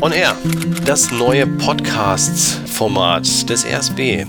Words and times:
On 0.00 0.10
Air, 0.10 0.36
das 0.84 1.12
neue 1.12 1.46
Podcast-Format 1.46 3.48
des 3.48 3.64
RSB. 3.64 4.26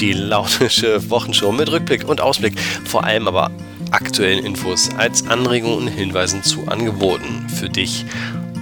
Die 0.00 0.12
launische 0.14 1.10
Wochenshow 1.10 1.52
mit 1.52 1.70
Rückblick 1.70 2.08
und 2.08 2.22
Ausblick, 2.22 2.58
vor 2.58 3.04
allem 3.04 3.28
aber 3.28 3.50
aktuellen 3.90 4.44
Infos 4.44 4.88
als 4.96 5.26
Anregungen 5.26 5.78
und 5.78 5.88
Hinweisen 5.88 6.42
zu 6.42 6.66
Angeboten 6.66 7.46
für 7.50 7.68
dich 7.68 8.06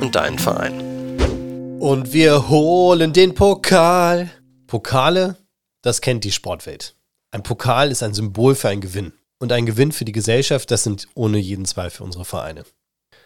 und 0.01 0.17
deinen 0.17 0.41
Verein. 0.41 1.79
Und 1.79 2.13
wir 2.13 2.49
holen 2.49 3.13
den 3.13 3.35
Pokal. 3.35 4.31
Pokale, 4.67 5.37
das 5.83 6.01
kennt 6.01 6.25
die 6.25 6.33
Sportwelt. 6.33 6.97
Ein 7.31 7.45
Pokal 7.45 7.93
ist 7.93 8.03
ein 8.03 8.15
Symbol 8.15 8.57
für 8.57 8.69
einen 8.69 8.81
Gewinn. 8.81 9.13
Und 9.39 9.53
ein 9.53 9.67
Gewinn 9.67 9.93
für 9.93 10.05
die 10.05 10.13
Gesellschaft, 10.13 10.71
das 10.71 10.83
sind 10.83 11.09
ohne 11.15 11.39
jeden 11.39 11.65
Zweifel 11.65 12.03
unsere 12.03 12.25
Vereine. 12.25 12.65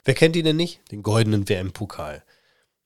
Wer 0.07 0.15
kennt 0.15 0.37
ihn 0.37 0.45
denn 0.45 0.55
nicht? 0.55 0.81
Den 0.93 1.03
goldenen 1.03 1.49
WM-Pokal. 1.49 2.23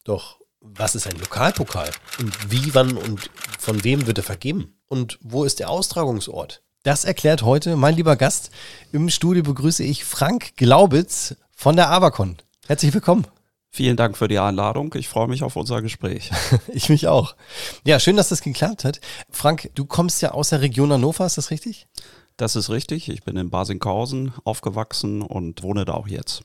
Doch 0.04 0.40
was 0.62 0.94
ist 0.94 1.06
ein 1.06 1.18
Lokalpokal? 1.18 1.90
Und 2.18 2.50
wie, 2.50 2.74
wann 2.74 2.96
und 2.96 3.30
von 3.58 3.84
wem 3.84 4.06
wird 4.06 4.16
er 4.16 4.24
vergeben? 4.24 4.78
Und 4.88 5.18
wo 5.20 5.44
ist 5.44 5.58
der 5.60 5.68
Austragungsort? 5.68 6.62
Das 6.82 7.04
erklärt 7.04 7.42
heute 7.42 7.76
mein 7.76 7.94
lieber 7.94 8.16
Gast. 8.16 8.50
Im 8.90 9.10
Studio 9.10 9.42
begrüße 9.42 9.84
ich 9.84 10.06
Frank 10.06 10.56
Glaubitz 10.56 11.36
von 11.54 11.76
der 11.76 11.90
Avacon. 11.90 12.38
Herzlich 12.66 12.94
willkommen. 12.94 13.26
Vielen 13.68 13.98
Dank 13.98 14.16
für 14.16 14.26
die 14.26 14.38
Einladung. 14.38 14.94
Ich 14.96 15.08
freue 15.10 15.28
mich 15.28 15.42
auf 15.42 15.56
unser 15.56 15.82
Gespräch. 15.82 16.30
ich 16.68 16.88
mich 16.88 17.06
auch. 17.06 17.36
Ja, 17.84 18.00
schön, 18.00 18.16
dass 18.16 18.30
das 18.30 18.40
geklappt 18.40 18.84
hat. 18.84 18.98
Frank, 19.28 19.70
du 19.74 19.84
kommst 19.84 20.22
ja 20.22 20.30
aus 20.30 20.48
der 20.48 20.62
Region 20.62 20.90
Hannover, 20.90 21.26
ist 21.26 21.36
das 21.36 21.50
richtig? 21.50 21.86
Das 22.38 22.56
ist 22.56 22.70
richtig. 22.70 23.10
Ich 23.10 23.24
bin 23.24 23.36
in 23.36 23.50
Basinghausen 23.50 24.32
aufgewachsen 24.44 25.20
und 25.20 25.62
wohne 25.62 25.84
da 25.84 25.92
auch 25.92 26.08
jetzt. 26.08 26.44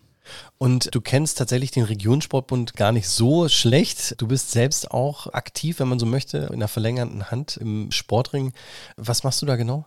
Und 0.58 0.94
du 0.94 1.02
kennst 1.02 1.38
tatsächlich 1.38 1.72
den 1.72 1.84
Regionssportbund 1.84 2.76
gar 2.76 2.92
nicht 2.92 3.08
so 3.08 3.48
schlecht. 3.50 4.22
Du 4.22 4.28
bist 4.28 4.52
selbst 4.52 4.92
auch 4.92 5.27
aktiv, 5.34 5.80
wenn 5.80 5.88
man 5.88 5.99
so 5.99 6.05
möchte, 6.05 6.49
in 6.52 6.60
der 6.60 6.68
verlängerten 6.68 7.32
Hand 7.32 7.58
im 7.58 7.91
Sportring. 7.91 8.54
Was 8.98 9.24
machst 9.24 9.41
du 9.41 9.46
da 9.46 9.55
genau? 9.55 9.86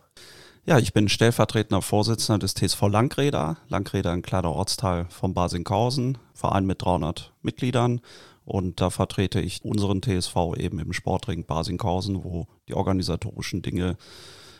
Ja, 0.65 0.77
ich 0.77 0.93
bin 0.93 1.09
stellvertretender 1.09 1.81
Vorsitzender 1.81 2.39
des 2.39 2.53
TSV 2.53 2.83
Langreda. 2.89 3.57
Langreda 3.69 4.11
ein 4.11 4.21
kleiner 4.21 4.51
Ortsteil 4.51 5.07
von 5.09 5.33
Basinghausen, 5.33 6.17
Verein 6.33 6.65
mit 6.65 6.81
300 6.83 7.33
Mitgliedern. 7.41 8.01
Und 8.45 8.81
da 8.81 8.89
vertrete 8.89 9.39
ich 9.39 9.63
unseren 9.63 10.01
TSV 10.01 10.35
eben 10.57 10.79
im 10.79 10.93
Sportring 10.93 11.45
Basinghausen, 11.45 12.23
wo 12.23 12.47
die 12.67 12.73
organisatorischen 12.73 13.61
Dinge, 13.61 13.97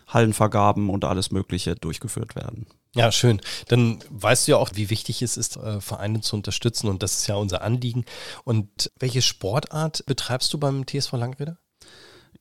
Hallenvergaben 0.08 0.90
und 0.90 1.06
alles 1.06 1.32
Mögliche 1.32 1.76
durchgeführt 1.76 2.36
werden. 2.36 2.66
Ja, 2.96 3.12
schön. 3.12 3.40
Dann 3.68 4.04
weißt 4.10 4.48
du 4.48 4.52
ja 4.54 4.58
auch, 4.58 4.72
wie 4.74 4.90
wichtig 4.90 5.22
es 5.22 5.38
ist, 5.38 5.58
äh, 5.58 5.80
Vereine 5.80 6.22
zu 6.22 6.36
unterstützen 6.36 6.88
und 6.88 7.04
das 7.04 7.20
ist 7.20 7.28
ja 7.28 7.36
unser 7.36 7.62
Anliegen. 7.62 8.06
Und 8.46 8.92
welche 9.00 9.22
Sportart 9.22 10.04
betreibst 10.08 10.52
du 10.54 10.58
beim 10.58 10.86
TSV 10.88 11.14
Langrede? 11.14 11.60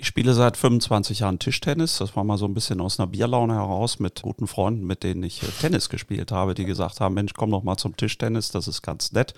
Ich 0.01 0.07
spiele 0.07 0.33
seit 0.33 0.57
25 0.57 1.19
Jahren 1.19 1.41
Tischtennis. 1.41 1.99
Das 1.99 2.15
war 2.15 2.23
mal 2.23 2.39
so 2.39 2.45
ein 2.45 2.55
bisschen 2.55 2.81
aus 2.81 3.01
einer 3.01 3.09
Bierlaune 3.09 3.55
heraus 3.55 3.99
mit 3.99 4.23
guten 4.23 4.47
Freunden, 4.47 4.87
mit 4.87 5.03
denen 5.03 5.25
ich 5.25 5.43
äh, 5.43 5.47
Tennis 5.61 5.89
gespielt 5.89 6.31
habe, 6.31 6.55
die 6.55 6.67
gesagt 6.67 7.01
haben, 7.01 7.17
Mensch, 7.17 7.33
komm 7.35 7.51
doch 7.51 7.65
mal 7.65 7.77
zum 7.77 7.97
Tischtennis, 7.97 8.53
das 8.53 8.69
ist 8.69 8.83
ganz 8.83 9.11
nett. 9.11 9.35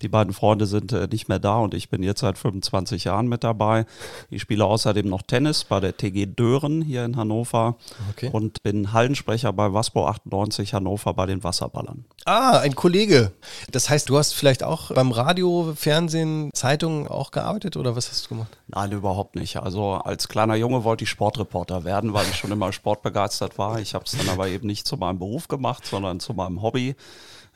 Die 0.00 0.08
beiden 0.08 0.32
Freunde 0.32 0.66
sind 0.66 0.94
äh, 0.94 1.06
nicht 1.12 1.28
mehr 1.28 1.38
da 1.38 1.58
und 1.58 1.74
ich 1.74 1.90
bin 1.90 2.02
jetzt 2.02 2.20
seit 2.20 2.38
25 2.38 3.04
Jahren 3.04 3.26
mit 3.26 3.44
dabei. 3.44 3.84
Ich 4.30 4.40
spiele 4.40 4.64
außerdem 4.64 5.06
noch 5.06 5.20
Tennis 5.20 5.64
bei 5.64 5.78
der 5.78 5.94
TG 5.94 6.24
Dören 6.24 6.80
hier 6.80 7.04
in 7.04 7.16
Hannover 7.16 7.76
okay. 8.08 8.30
und 8.32 8.62
bin 8.62 8.94
Hallensprecher 8.94 9.52
bei 9.52 9.74
Waspo 9.74 10.06
98 10.06 10.72
Hannover 10.72 11.12
bei 11.12 11.26
den 11.26 11.44
Wasserballern. 11.44 12.06
Ah, 12.24 12.60
ein 12.60 12.74
Kollege. 12.74 13.32
Das 13.72 13.90
heißt, 13.90 14.08
du 14.08 14.16
hast 14.16 14.32
vielleicht 14.32 14.62
auch 14.62 14.90
beim 14.90 15.12
Radio, 15.12 15.74
Fernsehen, 15.76 16.48
Zeitungen 16.54 17.08
auch 17.08 17.30
gearbeitet 17.30 17.76
oder 17.76 17.94
was 17.94 18.08
hast 18.08 18.24
du 18.24 18.28
gemacht? 18.30 18.56
Nein, 18.68 18.92
überhaupt 18.92 19.34
nicht. 19.34 19.58
Also 19.58 19.97
als 20.06 20.28
kleiner 20.28 20.54
Junge 20.54 20.84
wollte 20.84 21.04
ich 21.04 21.10
Sportreporter 21.10 21.84
werden, 21.84 22.12
weil 22.12 22.26
ich 22.28 22.36
schon 22.36 22.52
immer 22.52 22.72
sportbegeistert 22.72 23.58
war. 23.58 23.80
Ich 23.80 23.94
habe 23.94 24.04
es 24.04 24.12
dann 24.12 24.28
aber 24.28 24.48
eben 24.48 24.66
nicht 24.66 24.86
zu 24.86 24.96
meinem 24.96 25.18
Beruf 25.18 25.48
gemacht, 25.48 25.86
sondern 25.86 26.20
zu 26.20 26.34
meinem 26.34 26.62
Hobby. 26.62 26.94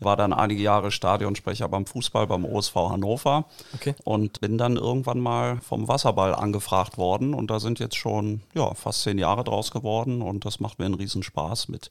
War 0.01 0.17
dann 0.17 0.33
einige 0.33 0.63
Jahre 0.63 0.91
Stadionsprecher 0.91 1.69
beim 1.69 1.87
Fußball 1.87 2.27
beim 2.27 2.45
OSV 2.45 2.75
Hannover 2.75 3.45
okay. 3.75 3.95
und 4.05 4.41
bin 4.41 4.59
dann 4.59 4.77
irgendwann 4.77 5.21
mal 5.21 5.61
vom 5.61 5.87
Wasserball 5.87 6.35
angefragt 6.35 6.99
worden 6.99 7.35
und 7.35 7.51
da 7.51 7.61
sind 7.61 7.79
jetzt 7.79 7.97
schon 7.97 8.41
ja, 8.53 8.75
fast 8.75 9.03
zehn 9.03 9.19
Jahre 9.19 9.45
draus 9.45 9.71
geworden 9.71 10.21
und 10.21 10.45
das 10.45 10.59
macht 10.59 10.81
mir 10.81 10.87
einen 10.87 10.95
Riesenspaß 10.95 11.69
mit 11.69 11.91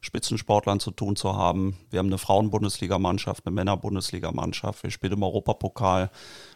Spitzensportlern 0.00 0.80
zu 0.80 0.90
tun 0.90 1.16
zu 1.16 1.36
haben. 1.36 1.76
Wir 1.90 1.98
haben 1.98 2.08
eine 2.08 2.18
Frauen-Bundesligamannschaft, 2.18 3.46
eine 3.46 3.54
Männer-Bundesligamannschaft, 3.54 4.82
wir 4.82 4.90
spielen 4.90 5.14
im 5.14 5.22
Europapokal 5.22 6.10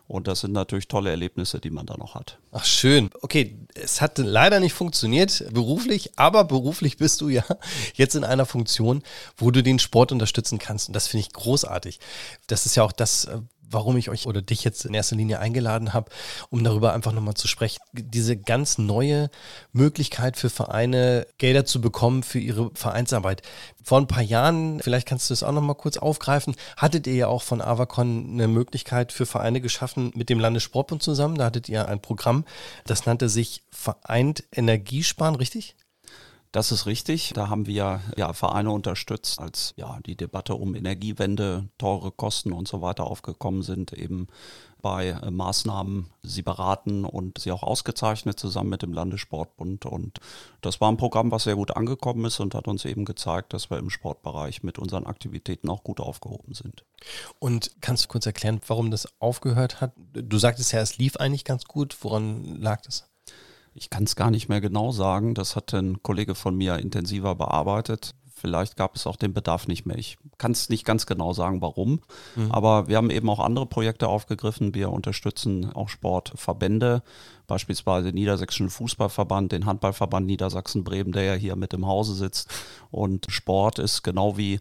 und 0.08 0.28
das 0.28 0.41
sind 0.41 0.53
natürlich 0.53 0.88
tolle 0.88 1.10
Erlebnisse, 1.10 1.60
die 1.60 1.70
man 1.70 1.86
da 1.86 1.97
noch 1.97 2.14
hat. 2.14 2.38
Ach 2.50 2.64
schön. 2.64 3.10
Okay, 3.22 3.56
es 3.75 4.00
hat 4.00 4.19
leider 4.19 4.60
nicht 4.60 4.75
funktioniert 4.75 5.44
beruflich, 5.52 6.12
aber 6.16 6.44
beruflich 6.44 6.98
bist 6.98 7.20
du 7.20 7.28
ja 7.28 7.44
jetzt 7.94 8.14
in 8.14 8.25
einer 8.25 8.47
Funktion, 8.47 9.02
wo 9.36 9.50
du 9.50 9.62
den 9.62 9.78
Sport 9.78 10.12
unterstützen 10.12 10.58
kannst. 10.58 10.88
Und 10.88 10.94
das 10.94 11.06
finde 11.06 11.26
ich 11.26 11.32
großartig. 11.32 11.98
Das 12.47 12.66
ist 12.66 12.75
ja 12.75 12.82
auch 12.82 12.92
das, 12.92 13.28
warum 13.72 13.97
ich 13.97 14.10
euch 14.10 14.27
oder 14.27 14.43
dich 14.43 14.65
jetzt 14.65 14.84
in 14.84 14.94
erster 14.94 15.16
Linie 15.16 15.38
eingeladen 15.38 15.93
habe, 15.93 16.10
um 16.50 16.62
darüber 16.62 16.93
einfach 16.93 17.12
nochmal 17.12 17.34
zu 17.34 17.49
sprechen. 17.49 17.81
Diese 17.93 18.37
ganz 18.37 18.78
neue 18.78 19.31
Möglichkeit 19.72 20.37
für 20.37 20.50
Vereine, 20.50 21.27
Gelder 21.38 21.65
zu 21.65 21.81
bekommen 21.81 22.22
für 22.22 22.38
ihre 22.38 22.71
Vereinsarbeit. 22.75 23.43
Vor 23.84 23.99
ein 23.99 24.06
paar 24.06 24.22
Jahren, 24.22 24.81
vielleicht 24.81 25.09
kannst 25.09 25.28
du 25.28 25.32
das 25.32 25.43
auch 25.43 25.53
nochmal 25.53 25.77
kurz 25.77 25.97
aufgreifen, 25.97 26.55
hattet 26.77 27.06
ihr 27.06 27.15
ja 27.15 27.27
auch 27.27 27.43
von 27.43 27.61
Avacon 27.61 28.31
eine 28.32 28.49
Möglichkeit 28.49 29.12
für 29.12 29.27
Vereine 29.27 29.61
geschaffen 29.61 30.12
mit 30.15 30.28
dem 30.28 30.38
Landessportbund 30.38 31.03
zusammen. 31.03 31.37
Da 31.37 31.47
hattet 31.47 31.69
ihr 31.69 31.88
ein 31.88 32.00
Programm, 32.00 32.44
das 32.87 33.06
nannte 33.06 33.28
sich 33.28 33.62
Vereint 33.71 34.44
Energiesparen, 34.53 35.34
richtig? 35.34 35.75
Das 36.52 36.70
ist 36.70 36.84
richtig. 36.84 37.32
Da 37.34 37.48
haben 37.48 37.66
wir 37.66 38.00
ja 38.14 38.32
Vereine 38.34 38.70
unterstützt, 38.70 39.40
als 39.40 39.72
ja 39.76 39.98
die 40.04 40.16
Debatte 40.16 40.54
um 40.54 40.74
Energiewende, 40.74 41.70
teure 41.78 42.12
Kosten 42.12 42.52
und 42.52 42.68
so 42.68 42.82
weiter 42.82 43.04
aufgekommen 43.04 43.62
sind, 43.62 43.94
eben 43.94 44.28
bei 44.82 45.08
äh, 45.08 45.30
Maßnahmen 45.30 46.10
sie 46.22 46.42
beraten 46.42 47.06
und 47.06 47.38
sie 47.38 47.52
auch 47.52 47.62
ausgezeichnet 47.62 48.38
zusammen 48.38 48.68
mit 48.68 48.82
dem 48.82 48.92
Landessportbund. 48.92 49.86
Und 49.86 50.18
das 50.60 50.80
war 50.80 50.90
ein 50.90 50.98
Programm, 50.98 51.30
was 51.30 51.44
sehr 51.44 51.56
gut 51.56 51.74
angekommen 51.74 52.24
ist 52.26 52.40
und 52.40 52.54
hat 52.54 52.69
uns 52.69 52.84
eben 52.84 53.06
gezeigt, 53.06 53.54
dass 53.54 53.70
wir 53.70 53.78
im 53.78 53.88
Sportbereich 53.88 54.62
mit 54.62 54.78
unseren 54.78 55.06
Aktivitäten 55.06 55.70
auch 55.70 55.84
gut 55.84 56.00
aufgehoben 56.00 56.52
sind. 56.52 56.84
Und 57.38 57.70
kannst 57.80 58.04
du 58.04 58.08
kurz 58.08 58.26
erklären, 58.26 58.60
warum 58.66 58.90
das 58.90 59.08
aufgehört 59.20 59.80
hat? 59.80 59.92
Du 60.12 60.36
sagtest 60.36 60.72
ja, 60.72 60.80
es 60.80 60.98
lief 60.98 61.16
eigentlich 61.16 61.44
ganz 61.44 61.64
gut. 61.64 61.96
Woran 62.02 62.60
lag 62.60 62.82
das? 62.82 63.08
Ich 63.75 63.91
kann 63.91 64.05
es 64.05 64.16
gar 64.16 64.31
nicht 64.31 64.49
mehr 64.49 64.60
genau 64.60 64.93
sagen. 64.93 65.34
Das 65.34 65.56
hat 65.56 65.72
ein 65.75 66.03
Kollege 66.03 66.34
von 66.34 66.56
mir 66.56 66.78
intensiver 66.78 67.34
bearbeitet. 67.34 68.15
Vielleicht 68.34 68.77
gab 68.77 68.97
es 68.97 69.06
auch 69.06 69.15
den 69.15 69.34
Bedarf 69.34 69.69
nicht 69.69 69.87
mehr. 69.87 69.97
Ich 69.97 70.19
kann 70.37 70.50
es 70.50 70.69
nicht 70.69 70.84
ganz 70.84 71.06
genau 71.06 71.33
sagen, 71.33 71.62
warum. 71.62 72.00
Mhm. 72.34 72.50
Aber 72.50 72.88
wir 72.88 72.97
haben 72.97 73.11
eben 73.11 73.31
auch 73.31 73.38
andere 73.38 73.66
Projekte 73.66 74.09
aufgegriffen. 74.09 74.75
Wir 74.75 74.91
unterstützen 74.91 75.72
auch 75.72 75.88
Sportverbände, 75.88 77.05
beispielsweise 77.47 78.09
den 78.09 78.16
Niedersächsischen 78.16 78.69
Fußballverband, 78.69 79.53
den 79.53 79.65
Handballverband 79.65 80.27
Niedersachsen-Bremen, 80.27 81.12
der 81.12 81.22
ja 81.22 81.34
hier 81.34 81.55
mit 81.55 81.72
im 81.72 81.87
Hause 81.87 82.15
sitzt. 82.15 82.50
Und 82.91 83.27
Sport 83.31 83.78
ist 83.78 84.03
genau 84.03 84.37
wie 84.37 84.59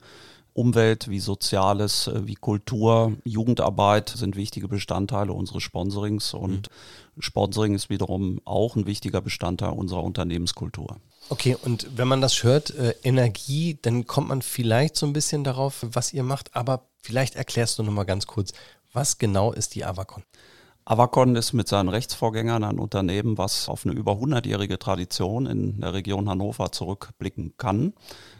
Umwelt, 0.54 1.10
wie 1.10 1.20
Soziales, 1.20 2.08
äh, 2.08 2.28
wie 2.28 2.36
Kultur, 2.36 3.14
Jugendarbeit 3.24 4.10
sind 4.10 4.36
wichtige 4.36 4.68
Bestandteile 4.68 5.34
unseres 5.34 5.64
Sponsorings 5.64 6.34
und 6.34 6.70
mhm. 6.70 7.22
Sponsoring 7.22 7.76
ist 7.76 7.90
wiederum 7.90 8.42
auch 8.46 8.76
ein 8.76 8.86
wichtiger 8.86 9.22
Bestandteil 9.22 9.72
unserer 9.72 10.04
Unternehmenskultur. 10.04 10.98
Okay, 11.30 11.56
und 11.62 11.88
wenn 11.96 12.08
man 12.08 12.22
das 12.22 12.44
hört, 12.44 12.72
äh, 12.72 12.96
Energie, 13.04 13.78
dann 13.82 14.06
kommt 14.08 14.30
man 14.30 14.42
vielleicht 14.42 14.96
so 14.96 15.06
ein 15.06 15.14
bisschen 15.14 15.44
darauf, 15.44 15.86
was 15.90 16.14
ihr 16.14 16.24
macht, 16.24 16.56
aber 16.56 16.88
vielleicht 17.02 17.36
erklärst 17.36 17.80
du 17.80 17.84
nochmal 17.84 18.06
ganz 18.06 18.28
kurz, 18.28 18.52
was 18.94 19.18
genau 19.18 19.54
ist 19.54 19.76
die 19.76 19.86
Avacon? 19.86 20.24
Avacon 20.84 21.36
ist 21.36 21.54
mit 21.54 21.68
seinen 21.68 21.90
Rechtsvorgängern 21.90 22.64
ein 22.64 22.80
Unternehmen, 22.80 23.38
was 23.38 23.70
auf 23.70 23.86
eine 23.86 23.94
über 23.94 24.14
100-jährige 24.14 24.80
Tradition 24.80 25.46
in 25.46 25.80
der 25.80 25.94
Region 25.94 26.28
Hannover 26.28 26.72
zurückblicken 26.72 27.54
kann. 27.58 27.94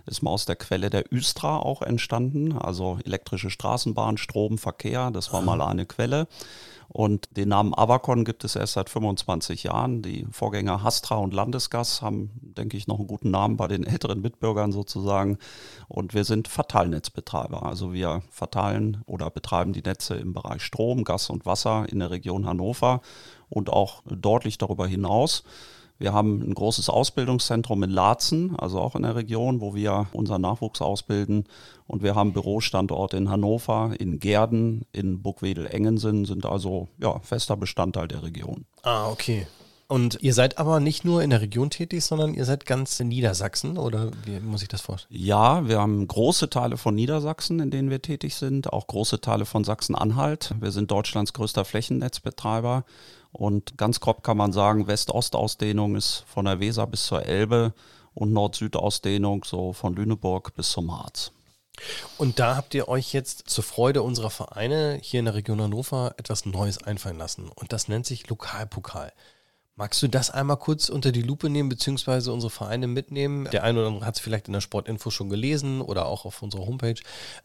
Ist 0.08 0.24
mal 0.24 0.32
aus 0.32 0.46
der 0.46 0.56
Quelle 0.56 0.90
der 0.90 1.14
Üstra 1.14 1.58
auch 1.58 1.84
entstanden, 1.84 2.54
also 2.54 2.98
elektrische 3.06 3.52
Straßenbahn, 3.52 4.18
Strom, 4.18 4.58
Verkehr, 4.58 5.12
das 5.12 5.32
war 5.32 5.42
mal 5.44 5.62
eine 5.62 5.86
Quelle. 5.86 6.28
Und 6.94 7.38
den 7.38 7.48
Namen 7.48 7.74
Avacon 7.74 8.26
gibt 8.26 8.44
es 8.44 8.58
erst 8.58 8.74
seit 8.74 8.90
25 8.90 9.64
Jahren. 9.64 10.02
Die 10.02 10.28
Vorgänger 10.30 10.84
Hastra 10.84 11.16
und 11.16 11.34
Landesgas 11.34 12.02
haben, 12.02 12.32
denke 12.42 12.76
ich, 12.76 12.88
noch 12.88 13.00
einen 13.00 13.08
guten 13.08 13.32
Namen 13.32 13.56
bei 13.56 13.68
den 13.68 13.86
älteren 13.86 14.22
Mitbürgern 14.22 14.74
sozusagen. 14.74 15.38
Und 15.88 16.14
wir 16.14 16.26
sind 16.26 16.50
Verteilnetzbetreiber. 16.50 17.64
Also 17.64 17.94
wir 17.94 18.24
verteilen 18.30 19.04
oder 19.06 19.30
betreiben 19.30 19.72
die 19.72 19.84
Netze 19.84 20.16
im 20.16 20.34
Bereich 20.34 20.64
Strom, 20.64 21.06
Gas 21.06 21.30
und 21.30 21.46
Wasser 21.46 21.86
in 21.90 22.00
der 22.00 22.12
Region 22.12 22.46
Hannover 22.46 23.02
und 23.48 23.70
auch 23.70 24.04
deutlich 24.06 24.58
darüber 24.58 24.86
hinaus. 24.86 25.44
Wir 26.02 26.14
haben 26.14 26.42
ein 26.42 26.56
großes 26.56 26.90
Ausbildungszentrum 26.90 27.84
in 27.84 27.92
Laatzen, 27.92 28.56
also 28.58 28.80
auch 28.80 28.96
in 28.96 29.04
der 29.04 29.16
Region, 29.16 29.62
wo 29.62 29.76
wir 29.76 30.08
unseren 30.14 30.42
Nachwuchs 30.42 30.82
ausbilden. 30.82 31.44
Und 31.86 32.02
wir 32.02 32.16
haben 32.16 32.34
Bürostandorte 32.34 33.18
in 33.18 33.30
Hannover, 33.30 33.94
in 34.00 34.20
Gerden, 34.20 34.88
in 34.94 35.22
Burgwedel-Engensen, 35.22 36.26
sind 36.26 36.48
also 36.48 36.88
ja, 37.00 37.20
fester 37.20 37.56
Bestandteil 37.56 38.08
der 38.08 38.24
Region. 38.24 38.66
Ah, 38.82 39.12
okay. 39.12 39.46
Und 39.92 40.20
ihr 40.22 40.34
seid 40.34 40.58
aber 40.58 40.80
nicht 40.80 41.04
nur 41.04 41.22
in 41.22 41.32
der 41.32 41.42
Region 41.42 41.70
tätig, 41.70 42.06
sondern 42.06 42.34
ihr 42.34 42.46
seid 42.46 42.66
ganz 42.66 42.98
in 43.02 43.10
Niedersachsen 43.10 43.78
oder 43.78 44.10
wie 44.24 44.40
muss 44.40 44.62
ich 44.62 44.70
das 44.70 44.80
vorstellen? 44.80 45.22
Ja, 45.22 45.68
wir 45.68 45.82
haben 45.82 46.08
große 46.08 46.50
Teile 46.50 46.78
von 46.78 46.96
Niedersachsen, 46.96 47.60
in 47.60 47.72
denen 47.72 47.90
wir 47.90 48.02
tätig 48.02 48.36
sind, 48.36 48.72
auch 48.72 48.88
große 48.88 49.20
Teile 49.20 49.44
von 49.44 49.66
Sachsen-Anhalt. 49.66 50.56
Wir 50.62 50.72
sind 50.72 50.92
Deutschlands 50.92 51.34
größter 51.34 51.66
Flächennetzbetreiber 51.66 52.86
und 53.34 53.78
ganz 53.78 54.00
grob 54.00 54.24
kann 54.24 54.38
man 54.38 54.54
sagen, 54.54 54.88
West-Ost-Ausdehnung 54.88 55.98
ist 55.98 56.24
von 56.26 56.46
der 56.46 56.62
Weser 56.62 56.88
bis 56.88 57.08
zur 57.08 57.26
Elbe 57.26 57.74
und 58.14 58.32
Nord-Süd-Ausdehnung 58.32 59.44
so 59.44 59.74
von 59.74 59.94
Lüneburg 59.94 60.56
bis 60.56 60.72
zum 60.72 60.98
Harz. 60.98 61.34
Und 62.18 62.40
da 62.40 62.56
habt 62.56 62.74
ihr 62.76 62.88
euch 62.88 63.12
jetzt 63.12 63.50
zur 63.50 63.66
Freude 63.66 64.04
unserer 64.04 64.30
Vereine 64.30 65.00
hier 65.02 65.20
in 65.20 65.26
der 65.26 65.36
Region 65.36 65.62
Hannover 65.62 66.16
etwas 66.16 66.46
Neues 66.46 66.82
einfallen 66.82 67.18
lassen. 67.18 67.50
Und 67.50 67.74
das 67.74 67.90
nennt 67.90 68.06
sich 68.06 68.30
Lokalpokal. 68.30 69.12
Magst 69.78 70.04
du 70.04 70.08
das 70.10 70.30
einmal 70.30 70.58
kurz 70.58 70.90
unter 70.90 71.14
die 71.14 71.22
Lupe 71.22 71.50
nehmen, 71.50 71.70
beziehungsweise 71.70 72.34
unsere 72.34 72.50
Vereine 72.50 72.88
mitnehmen? 72.88 73.50
Der 73.52 73.64
eine 73.64 73.80
oder 73.80 73.88
andere 73.88 74.06
hat 74.06 74.16
es 74.16 74.22
vielleicht 74.22 74.48
in 74.48 74.54
der 74.54 74.62
Sportinfo 74.62 75.12
schon 75.12 75.30
gelesen 75.30 75.82
oder 75.82 76.08
auch 76.08 76.26
auf 76.26 76.42
unserer 76.42 76.66
Homepage. 76.66 77.00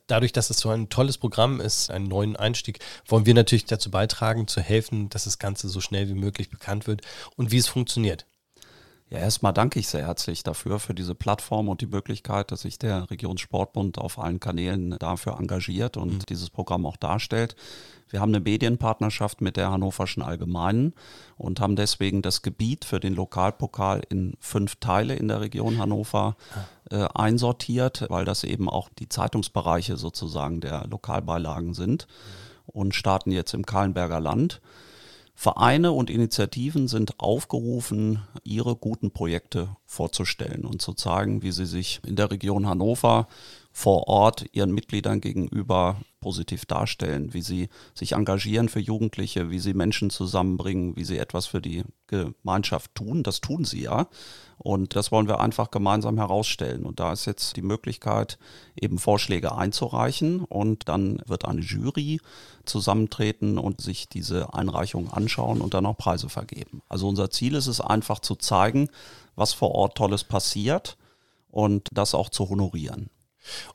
Dadurch, 0.08 0.32
dass 0.32 0.50
es 0.50 0.58
so 0.58 0.70
ein 0.70 0.88
tolles 0.88 1.18
Programm 1.18 1.60
ist, 1.60 1.90
einen 1.90 2.08
neuen 2.08 2.34
Einstieg, 2.34 2.80
wollen 3.06 3.26
wir 3.26 3.34
natürlich 3.34 3.64
dazu 3.64 3.92
beitragen, 3.92 4.48
zu 4.48 4.60
helfen, 4.60 5.08
dass 5.08 5.24
das 5.24 5.38
Ganze 5.38 5.68
so 5.68 5.80
schnell 5.80 6.08
wie 6.08 6.14
möglich 6.14 6.50
bekannt 6.50 6.88
wird 6.88 7.02
und 7.36 7.52
wie 7.52 7.58
es 7.58 7.68
funktioniert. 7.68 8.26
Ja, 9.08 9.18
erstmal 9.18 9.52
danke 9.52 9.78
ich 9.78 9.86
sehr 9.86 10.04
herzlich 10.04 10.42
dafür, 10.42 10.80
für 10.80 10.92
diese 10.92 11.14
Plattform 11.14 11.68
und 11.68 11.80
die 11.80 11.86
Möglichkeit, 11.86 12.50
dass 12.50 12.62
sich 12.62 12.76
der 12.76 13.08
Regionssportbund 13.08 13.98
auf 13.98 14.18
allen 14.18 14.40
Kanälen 14.40 14.96
dafür 14.98 15.38
engagiert 15.38 15.96
und 15.96 16.12
mhm. 16.12 16.26
dieses 16.28 16.50
Programm 16.50 16.84
auch 16.84 16.96
darstellt. 16.96 17.54
Wir 18.08 18.20
haben 18.20 18.34
eine 18.34 18.40
Medienpartnerschaft 18.40 19.40
mit 19.40 19.56
der 19.56 19.70
Hannoverschen 19.70 20.24
Allgemeinen 20.24 20.92
und 21.36 21.60
haben 21.60 21.76
deswegen 21.76 22.20
das 22.20 22.42
Gebiet 22.42 22.84
für 22.84 22.98
den 22.98 23.14
Lokalpokal 23.14 24.02
in 24.08 24.34
fünf 24.40 24.76
Teile 24.76 25.14
in 25.14 25.28
der 25.28 25.40
Region 25.40 25.78
Hannover 25.78 26.36
ah. 26.90 26.94
äh, 26.94 27.08
einsortiert, 27.14 28.06
weil 28.08 28.24
das 28.24 28.42
eben 28.42 28.68
auch 28.68 28.88
die 28.98 29.08
Zeitungsbereiche 29.08 29.96
sozusagen 29.96 30.60
der 30.60 30.86
Lokalbeilagen 30.88 31.74
sind 31.74 32.08
und 32.66 32.94
starten 32.94 33.30
jetzt 33.30 33.54
im 33.54 33.66
Kahlenberger 33.66 34.20
Land. 34.20 34.60
Vereine 35.38 35.92
und 35.92 36.08
Initiativen 36.08 36.88
sind 36.88 37.20
aufgerufen, 37.20 38.22
ihre 38.42 38.74
guten 38.74 39.10
Projekte 39.10 39.76
vorzustellen 39.84 40.64
und 40.64 40.80
zu 40.80 40.94
zeigen, 40.94 41.42
wie 41.42 41.52
sie 41.52 41.66
sich 41.66 42.00
in 42.06 42.16
der 42.16 42.30
Region 42.30 42.66
Hannover 42.66 43.28
vor 43.76 44.08
Ort 44.08 44.46
ihren 44.52 44.72
Mitgliedern 44.72 45.20
gegenüber 45.20 46.00
positiv 46.20 46.64
darstellen, 46.64 47.34
wie 47.34 47.42
sie 47.42 47.68
sich 47.92 48.12
engagieren 48.12 48.70
für 48.70 48.80
Jugendliche, 48.80 49.50
wie 49.50 49.58
sie 49.58 49.74
Menschen 49.74 50.08
zusammenbringen, 50.08 50.96
wie 50.96 51.04
sie 51.04 51.18
etwas 51.18 51.44
für 51.44 51.60
die 51.60 51.84
Gemeinschaft 52.06 52.94
tun. 52.94 53.22
Das 53.22 53.42
tun 53.42 53.66
sie 53.66 53.82
ja. 53.82 54.08
Und 54.56 54.96
das 54.96 55.12
wollen 55.12 55.28
wir 55.28 55.40
einfach 55.40 55.70
gemeinsam 55.70 56.16
herausstellen. 56.16 56.86
Und 56.86 57.00
da 57.00 57.12
ist 57.12 57.26
jetzt 57.26 57.56
die 57.56 57.62
Möglichkeit, 57.62 58.38
eben 58.80 58.98
Vorschläge 58.98 59.54
einzureichen. 59.54 60.40
Und 60.44 60.88
dann 60.88 61.20
wird 61.26 61.44
eine 61.44 61.60
Jury 61.60 62.22
zusammentreten 62.64 63.58
und 63.58 63.82
sich 63.82 64.08
diese 64.08 64.54
Einreichungen 64.54 65.12
anschauen 65.12 65.60
und 65.60 65.74
dann 65.74 65.84
auch 65.84 65.98
Preise 65.98 66.30
vergeben. 66.30 66.80
Also 66.88 67.08
unser 67.08 67.30
Ziel 67.30 67.54
ist 67.54 67.66
es 67.66 67.82
einfach 67.82 68.20
zu 68.20 68.36
zeigen, 68.36 68.88
was 69.34 69.52
vor 69.52 69.72
Ort 69.72 69.98
Tolles 69.98 70.24
passiert 70.24 70.96
und 71.50 71.90
das 71.92 72.14
auch 72.14 72.30
zu 72.30 72.48
honorieren. 72.48 73.10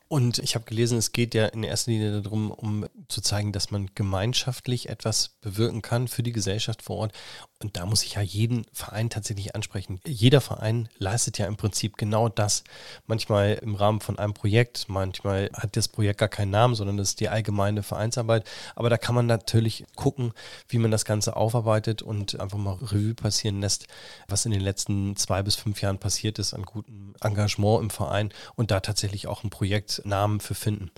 Und 0.07 0.39
ich 0.39 0.55
habe 0.55 0.65
gelesen, 0.65 0.97
es 0.97 1.13
geht 1.13 1.33
ja 1.33 1.45
in 1.45 1.63
erster 1.63 1.91
Linie 1.91 2.21
darum, 2.21 2.51
um 2.51 2.85
zu 3.07 3.21
zeigen, 3.21 3.51
dass 3.53 3.71
man 3.71 3.89
gemeinschaftlich 3.95 4.89
etwas 4.89 5.29
bewirken 5.41 5.81
kann 5.81 6.07
für 6.07 6.23
die 6.23 6.33
Gesellschaft 6.33 6.81
vor 6.81 6.97
Ort. 6.97 7.13
Und 7.61 7.77
da 7.77 7.85
muss 7.85 8.03
ich 8.03 8.15
ja 8.15 8.21
jeden 8.21 8.65
Verein 8.73 9.09
tatsächlich 9.09 9.55
ansprechen. 9.55 10.01
Jeder 10.05 10.41
Verein 10.41 10.89
leistet 10.97 11.37
ja 11.37 11.45
im 11.45 11.57
Prinzip 11.57 11.95
genau 11.95 12.27
das. 12.27 12.63
Manchmal 13.05 13.53
im 13.61 13.75
Rahmen 13.75 14.01
von 14.01 14.17
einem 14.17 14.33
Projekt, 14.33 14.89
manchmal 14.89 15.49
hat 15.53 15.77
das 15.77 15.87
Projekt 15.87 16.19
gar 16.19 16.27
keinen 16.27 16.51
Namen, 16.51 16.75
sondern 16.75 16.97
das 16.97 17.09
ist 17.09 17.19
die 17.19 17.29
allgemeine 17.29 17.83
Vereinsarbeit. 17.83 18.49
Aber 18.75 18.89
da 18.89 18.97
kann 18.97 19.15
man 19.15 19.27
natürlich 19.27 19.85
gucken, 19.95 20.33
wie 20.67 20.79
man 20.79 20.91
das 20.91 21.05
Ganze 21.05 21.35
aufarbeitet 21.35 22.01
und 22.01 22.39
einfach 22.39 22.57
mal 22.57 22.75
Revue 22.81 23.13
passieren 23.13 23.61
lässt, 23.61 23.87
was 24.27 24.45
in 24.45 24.51
den 24.51 24.61
letzten 24.61 25.15
zwei 25.15 25.43
bis 25.43 25.55
fünf 25.55 25.81
Jahren 25.81 25.99
passiert 25.99 26.39
ist 26.39 26.53
an 26.53 26.63
gutem 26.63 27.13
Engagement 27.21 27.81
im 27.81 27.89
Verein 27.89 28.33
und 28.55 28.71
da 28.71 28.79
tatsächlich 28.79 29.27
auch 29.27 29.43
ein 29.43 29.49
Projektnamen 29.61 30.39
für 30.39 30.55
finden. 30.55 30.89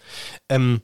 Ähm, 0.47 0.79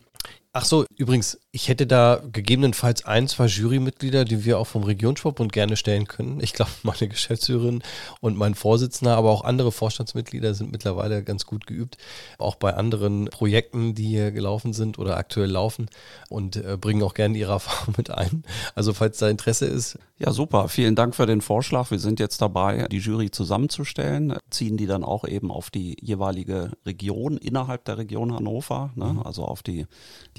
Ach 0.51 0.65
so, 0.65 0.83
übrigens, 0.97 1.39
ich 1.51 1.67
hätte 1.67 1.85
da 1.85 2.23
gegebenenfalls 2.31 3.05
ein, 3.05 3.27
zwei 3.27 3.45
Jurymitglieder, 3.45 4.25
die 4.25 4.45
wir 4.45 4.57
auch 4.57 4.65
vom 4.65 4.81
Regionssportbund 4.81 5.53
gerne 5.53 5.77
stellen 5.77 6.07
können. 6.07 6.39
Ich 6.41 6.53
glaube, 6.53 6.71
meine 6.83 7.07
Geschäftsführerin 7.07 7.83
und 8.19 8.35
mein 8.35 8.55
Vorsitzender, 8.55 9.15
aber 9.15 9.29
auch 9.29 9.43
andere 9.43 9.71
Vorstandsmitglieder 9.71 10.55
sind 10.55 10.71
mittlerweile 10.71 11.23
ganz 11.23 11.45
gut 11.45 11.67
geübt, 11.67 11.97
auch 12.39 12.55
bei 12.55 12.73
anderen 12.73 13.25
Projekten, 13.25 13.93
die 13.93 14.07
hier 14.07 14.31
gelaufen 14.31 14.73
sind 14.73 14.97
oder 14.97 15.17
aktuell 15.17 15.51
laufen 15.51 15.87
und 16.29 16.55
äh, 16.55 16.77
bringen 16.81 17.03
auch 17.03 17.13
gerne 17.13 17.37
ihre 17.37 17.51
Erfahrung 17.59 17.93
mit 17.97 18.09
ein. 18.09 18.43
Also 18.73 18.93
falls 18.93 19.19
da 19.19 19.29
Interesse 19.29 19.67
ist. 19.67 19.99
Ja, 20.17 20.31
super. 20.31 20.67
Vielen 20.67 20.95
Dank 20.95 21.15
für 21.15 21.27
den 21.27 21.41
Vorschlag. 21.41 21.91
Wir 21.91 21.99
sind 21.99 22.19
jetzt 22.19 22.41
dabei, 22.41 22.87
die 22.91 22.97
Jury 22.97 23.29
zusammenzustellen, 23.29 24.35
ziehen 24.49 24.77
die 24.77 24.87
dann 24.87 25.03
auch 25.03 25.25
eben 25.27 25.51
auf 25.51 25.69
die 25.69 25.95
jeweilige 26.01 26.71
Region 26.87 27.37
innerhalb 27.37 27.85
der 27.85 27.99
Region 27.99 28.33
Hannover, 28.33 28.91
ne? 28.95 29.13
Mhm. 29.13 29.19
also 29.19 29.45
auf 29.45 29.61
die 29.61 29.85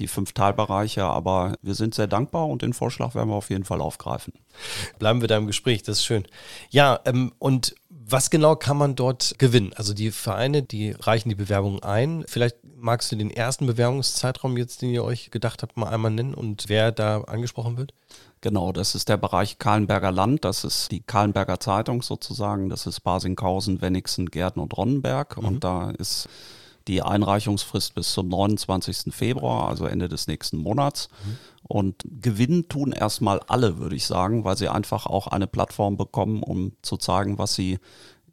fünf 0.07 0.33
Talbereiche. 0.33 1.03
Aber 1.03 1.55
wir 1.61 1.75
sind 1.75 1.93
sehr 1.95 2.07
dankbar 2.07 2.47
und 2.47 2.61
den 2.61 2.73
Vorschlag 2.73 3.15
werden 3.15 3.29
wir 3.29 3.35
auf 3.35 3.49
jeden 3.49 3.65
Fall 3.65 3.81
aufgreifen. 3.81 4.33
Bleiben 4.99 5.21
wir 5.21 5.27
da 5.27 5.37
im 5.37 5.47
Gespräch, 5.47 5.83
das 5.83 5.99
ist 5.99 6.05
schön. 6.05 6.25
Ja, 6.69 6.99
ähm, 7.05 7.31
und 7.39 7.75
was 7.89 8.29
genau 8.29 8.55
kann 8.55 8.77
man 8.77 8.95
dort 8.95 9.35
gewinnen? 9.37 9.71
Also 9.75 9.93
die 9.93 10.11
Vereine, 10.11 10.63
die 10.63 10.91
reichen 10.91 11.29
die 11.29 11.35
Bewerbung 11.35 11.81
ein. 11.81 12.25
Vielleicht 12.27 12.57
magst 12.75 13.11
du 13.11 13.15
den 13.15 13.31
ersten 13.31 13.65
Bewerbungszeitraum 13.67 14.57
jetzt, 14.57 14.81
den 14.81 14.89
ihr 14.89 15.03
euch 15.03 15.31
gedacht 15.31 15.61
habt, 15.63 15.77
mal 15.77 15.89
einmal 15.89 16.11
nennen 16.11 16.33
und 16.33 16.65
wer 16.67 16.91
da 16.91 17.21
angesprochen 17.21 17.77
wird? 17.77 17.93
Genau, 18.41 18.71
das 18.71 18.95
ist 18.95 19.07
der 19.07 19.17
Bereich 19.17 19.59
Kahlenberger 19.59 20.11
Land, 20.11 20.45
das 20.45 20.63
ist 20.63 20.91
die 20.91 21.01
Kahlenberger 21.01 21.59
Zeitung 21.59 22.01
sozusagen, 22.01 22.69
das 22.69 22.87
ist 22.87 23.01
Basinghausen, 23.01 23.81
Wenigsen, 23.81 24.31
Gärten 24.31 24.59
und 24.59 24.75
Ronnenberg 24.75 25.37
mhm. 25.37 25.45
und 25.45 25.63
da 25.63 25.91
ist 25.91 26.27
die 26.87 27.01
Einreichungsfrist 27.01 27.95
bis 27.95 28.13
zum 28.13 28.29
29. 28.29 29.13
Februar, 29.13 29.69
also 29.69 29.85
Ende 29.85 30.07
des 30.09 30.27
nächsten 30.27 30.57
Monats. 30.57 31.09
Mhm. 31.25 31.37
Und 31.63 32.03
gewinnen 32.21 32.67
tun 32.67 32.91
erstmal 32.91 33.39
alle, 33.47 33.77
würde 33.77 33.95
ich 33.95 34.05
sagen, 34.05 34.43
weil 34.43 34.57
sie 34.57 34.67
einfach 34.67 35.05
auch 35.05 35.27
eine 35.27 35.47
Plattform 35.47 35.97
bekommen, 35.97 36.43
um 36.43 36.73
zu 36.81 36.97
zeigen, 36.97 37.37
was 37.37 37.55
sie 37.55 37.79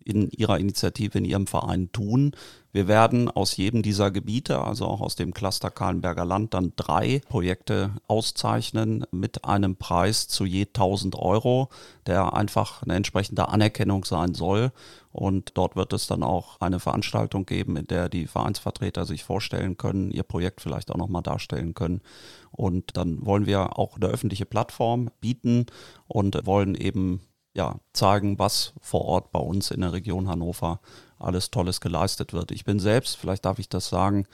in 0.05 0.31
ihrer 0.31 0.59
Initiative, 0.59 1.19
in 1.19 1.25
ihrem 1.25 1.47
Verein 1.47 1.93
tun. 1.93 2.33
Wir 2.71 2.87
werden 2.87 3.31
aus 3.31 3.57
jedem 3.57 3.83
dieser 3.83 4.11
Gebiete, 4.11 4.61
also 4.61 4.85
auch 4.85 5.01
aus 5.01 5.17
dem 5.17 5.33
Cluster 5.33 5.71
Kahlenberger 5.71 6.27
Land, 6.27 6.53
dann 6.53 6.75
drei 6.77 7.23
Projekte 7.29 7.93
auszeichnen 8.07 9.07
mit 9.11 9.47
einem 9.47 9.77
Preis 9.77 10.29
zu 10.29 10.45
je 10.45 10.67
1000 10.67 11.17
Euro, 11.17 11.71
der 12.07 12.35
einfach 12.35 12.83
eine 12.83 12.95
entsprechende 12.95 13.49
Anerkennung 13.49 14.05
sein 14.05 14.35
soll. 14.35 14.71
Und 15.11 15.53
dort 15.55 15.77
wird 15.77 15.95
es 15.95 16.07
dann 16.07 16.23
auch 16.23 16.61
eine 16.61 16.79
Veranstaltung 16.79 17.47
geben, 17.47 17.77
in 17.77 17.87
der 17.87 18.11
die 18.11 18.27
Vereinsvertreter 18.27 19.07
sich 19.07 19.25
vorstellen 19.25 19.79
können, 19.79 20.11
ihr 20.11 20.23
Projekt 20.23 20.61
vielleicht 20.61 20.91
auch 20.91 20.99
nochmal 20.99 21.23
darstellen 21.23 21.73
können. 21.73 22.03
Und 22.51 22.99
dann 22.99 23.25
wollen 23.25 23.47
wir 23.47 23.79
auch 23.79 23.97
eine 23.97 24.07
öffentliche 24.07 24.45
Plattform 24.45 25.11
bieten 25.21 25.67
und 26.07 26.45
wollen 26.45 26.75
eben 26.75 27.23
ja, 27.59 27.81
zeigen, 27.93 28.39
was 28.39 28.73
vor 28.81 29.05
Ort 29.05 29.33
bei 29.33 29.41
uns 29.41 29.73
in 29.73 29.81
der 29.81 29.93
Region 29.93 30.29
Hannover 30.29 30.79
alles 31.19 31.51
Tolles 31.51 31.81
geleistet 31.81 32.33
wird. 32.33 32.53
Ich 32.53 32.65
bin 32.65 32.79
selbst, 32.79 33.17
vielleicht 33.17 33.45
darf 33.45 33.59
ich 33.59 33.69
das 33.69 33.89
sagen, 33.89 34.27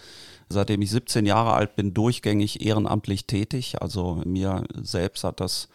seitdem 0.51 0.83
ich 0.83 0.91
17 0.91 1.25
Jahre 1.25 1.55
alt 1.55 1.75
bin, 1.75 1.95
durchgängig 1.95 2.67
ehrenamtlich 2.67 3.27
tätig. 3.27 3.81
Also 3.81 4.21
mir 4.27 4.65
selbst 4.75 5.25
hat 5.25 5.41
das 5.41 5.69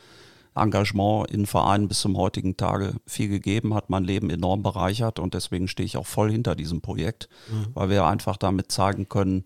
Engagement 0.53 1.31
in 1.31 1.47
Vereinen 1.47 1.87
bis 1.87 2.01
zum 2.01 2.15
heutigen 2.17 2.55
Tage 2.55 2.93
viel 3.07 3.29
gegeben, 3.29 3.73
hat 3.73 3.89
mein 3.89 4.03
Leben 4.03 4.29
enorm 4.29 4.61
bereichert 4.61 5.17
und 5.17 5.33
deswegen 5.33 5.67
stehe 5.67 5.85
ich 5.85 5.97
auch 5.97 6.05
voll 6.05 6.31
hinter 6.31 6.55
diesem 6.55 6.81
Projekt, 6.81 7.29
mhm. 7.51 7.69
weil 7.73 7.89
wir 7.89 8.05
einfach 8.05 8.37
damit 8.37 8.71
zeigen 8.71 9.09
können, 9.09 9.45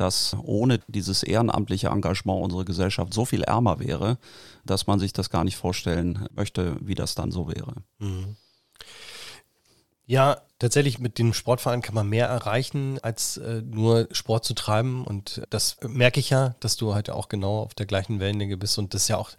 dass 0.00 0.34
ohne 0.42 0.80
dieses 0.88 1.22
ehrenamtliche 1.22 1.88
Engagement 1.88 2.42
unsere 2.42 2.64
Gesellschaft 2.64 3.12
so 3.12 3.24
viel 3.26 3.42
ärmer 3.42 3.80
wäre, 3.80 4.18
dass 4.64 4.86
man 4.86 4.98
sich 4.98 5.12
das 5.12 5.28
gar 5.28 5.44
nicht 5.44 5.56
vorstellen 5.56 6.26
möchte, 6.34 6.76
wie 6.80 6.94
das 6.94 7.14
dann 7.14 7.30
so 7.30 7.48
wäre. 7.48 7.74
Mhm. 7.98 8.36
Ja, 10.06 10.40
Tatsächlich 10.60 10.98
mit 10.98 11.18
dem 11.18 11.32
Sportverein 11.32 11.80
kann 11.80 11.94
man 11.94 12.06
mehr 12.06 12.26
erreichen, 12.26 12.98
als 13.00 13.38
äh, 13.38 13.62
nur 13.62 14.08
Sport 14.12 14.44
zu 14.44 14.52
treiben. 14.52 15.04
Und 15.04 15.40
das 15.48 15.78
merke 15.80 16.20
ich 16.20 16.28
ja, 16.28 16.54
dass 16.60 16.76
du 16.76 16.94
halt 16.94 17.08
auch 17.08 17.30
genau 17.30 17.60
auf 17.60 17.72
der 17.72 17.86
gleichen 17.86 18.20
Wellenlänge 18.20 18.58
bist. 18.58 18.78
Und 18.78 18.92
das 18.92 19.02
ist 19.02 19.08
ja 19.08 19.16
auch 19.16 19.30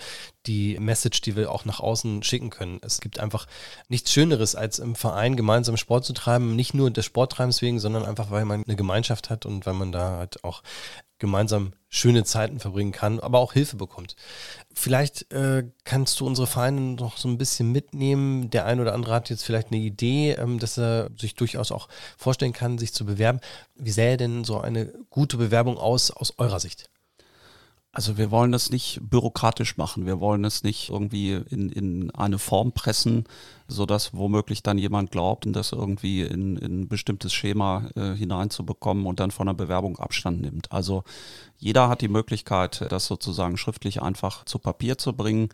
die 0.48 0.80
Message, 0.80 1.22
die 1.22 1.36
wir 1.36 1.52
auch 1.52 1.64
nach 1.64 1.80
außen 1.80 2.24
schicken 2.24 2.50
können. 2.50 2.80
Es 2.82 3.02
gibt 3.02 3.20
einfach 3.20 3.46
nichts 3.88 4.12
Schöneres, 4.12 4.56
als 4.56 4.80
im 4.80 4.96
Verein 4.96 5.36
gemeinsam 5.36 5.78
Sport 5.78 6.06
zu 6.06 6.14
treiben. 6.14 6.56
Nicht 6.56 6.74
nur 6.74 6.90
des 6.90 7.06
Sporttreibens 7.06 7.62
wegen, 7.62 7.80
sondern 7.80 8.04
einfach, 8.04 8.32
weil 8.32 8.46
man 8.46 8.64
eine 8.64 8.76
Gemeinschaft 8.76 9.30
hat 9.30 9.46
und 9.46 9.68
weil 9.68 9.76
man 9.76 9.92
da 9.92 10.18
halt 10.18 10.44
auch 10.44 10.64
gemeinsam 11.22 11.74
schöne 11.88 12.24
Zeiten 12.24 12.60
verbringen 12.60 12.92
kann, 12.92 13.20
aber 13.20 13.40
auch 13.40 13.54
Hilfe 13.54 13.78
bekommt. 13.78 14.16
Vielleicht 14.74 15.32
äh, 15.32 15.66
kannst 15.84 16.20
du 16.20 16.26
unsere 16.26 16.48
Vereine 16.48 16.96
noch 16.96 17.18
so 17.18 17.30
ein 17.30 17.38
bisschen 17.38 17.72
mitnehmen. 17.72 18.50
Der 18.50 18.66
ein 18.66 18.80
oder 18.80 18.94
andere 18.94 19.14
hat 19.14 19.30
jetzt 19.30 19.44
vielleicht 19.44 19.68
eine 19.68 19.78
Idee, 19.78 20.32
ähm, 20.32 20.58
dass 20.58 20.80
er 20.80 21.11
sich 21.18 21.36
durchaus 21.36 21.72
auch 21.72 21.88
vorstellen 22.18 22.54
kann, 22.54 22.78
sich 22.78 22.94
zu 22.94 23.06
bewerben. 23.06 23.40
Wie 23.76 23.92
sähe 23.92 24.18
denn 24.18 24.44
so 24.44 24.60
eine 24.60 24.94
gute 25.10 25.38
Bewerbung 25.38 25.78
aus, 25.78 26.12
aus 26.12 26.34
eurer 26.38 26.60
Sicht? 26.60 26.90
Also 27.94 28.18
wir 28.18 28.32
wollen 28.32 28.54
das 28.54 28.70
nicht 28.70 29.02
bürokratisch 29.02 29.76
machen. 29.76 30.06
Wir 30.06 30.22
wollen 30.22 30.46
es 30.46 30.64
nicht 30.64 30.90
irgendwie 30.90 31.34
in, 31.34 31.70
in 31.70 32.12
eine 32.12 32.40
Form 32.40 32.72
pressen, 32.72 33.26
sodass 33.68 34.14
womöglich 34.14 34.64
dann 34.64 34.78
jemand 34.78 35.12
glaubt, 35.12 35.46
das 35.50 35.74
irgendwie 35.74 36.22
in, 36.22 36.56
in 36.56 36.82
ein 36.82 36.88
bestimmtes 36.88 37.34
Schema 37.34 37.90
äh, 37.98 38.14
hineinzubekommen 38.14 39.06
und 39.06 39.20
dann 39.20 39.32
von 39.32 39.48
der 39.48 39.56
Bewerbung 39.56 40.00
Abstand 40.00 40.40
nimmt. 40.40 40.72
Also 40.72 41.04
jeder 41.58 41.90
hat 41.90 42.00
die 42.00 42.08
Möglichkeit, 42.08 42.86
das 42.90 43.08
sozusagen 43.08 43.58
schriftlich 43.58 44.02
einfach 44.02 44.46
zu 44.46 44.58
Papier 44.58 44.98
zu 44.98 45.12
bringen 45.12 45.50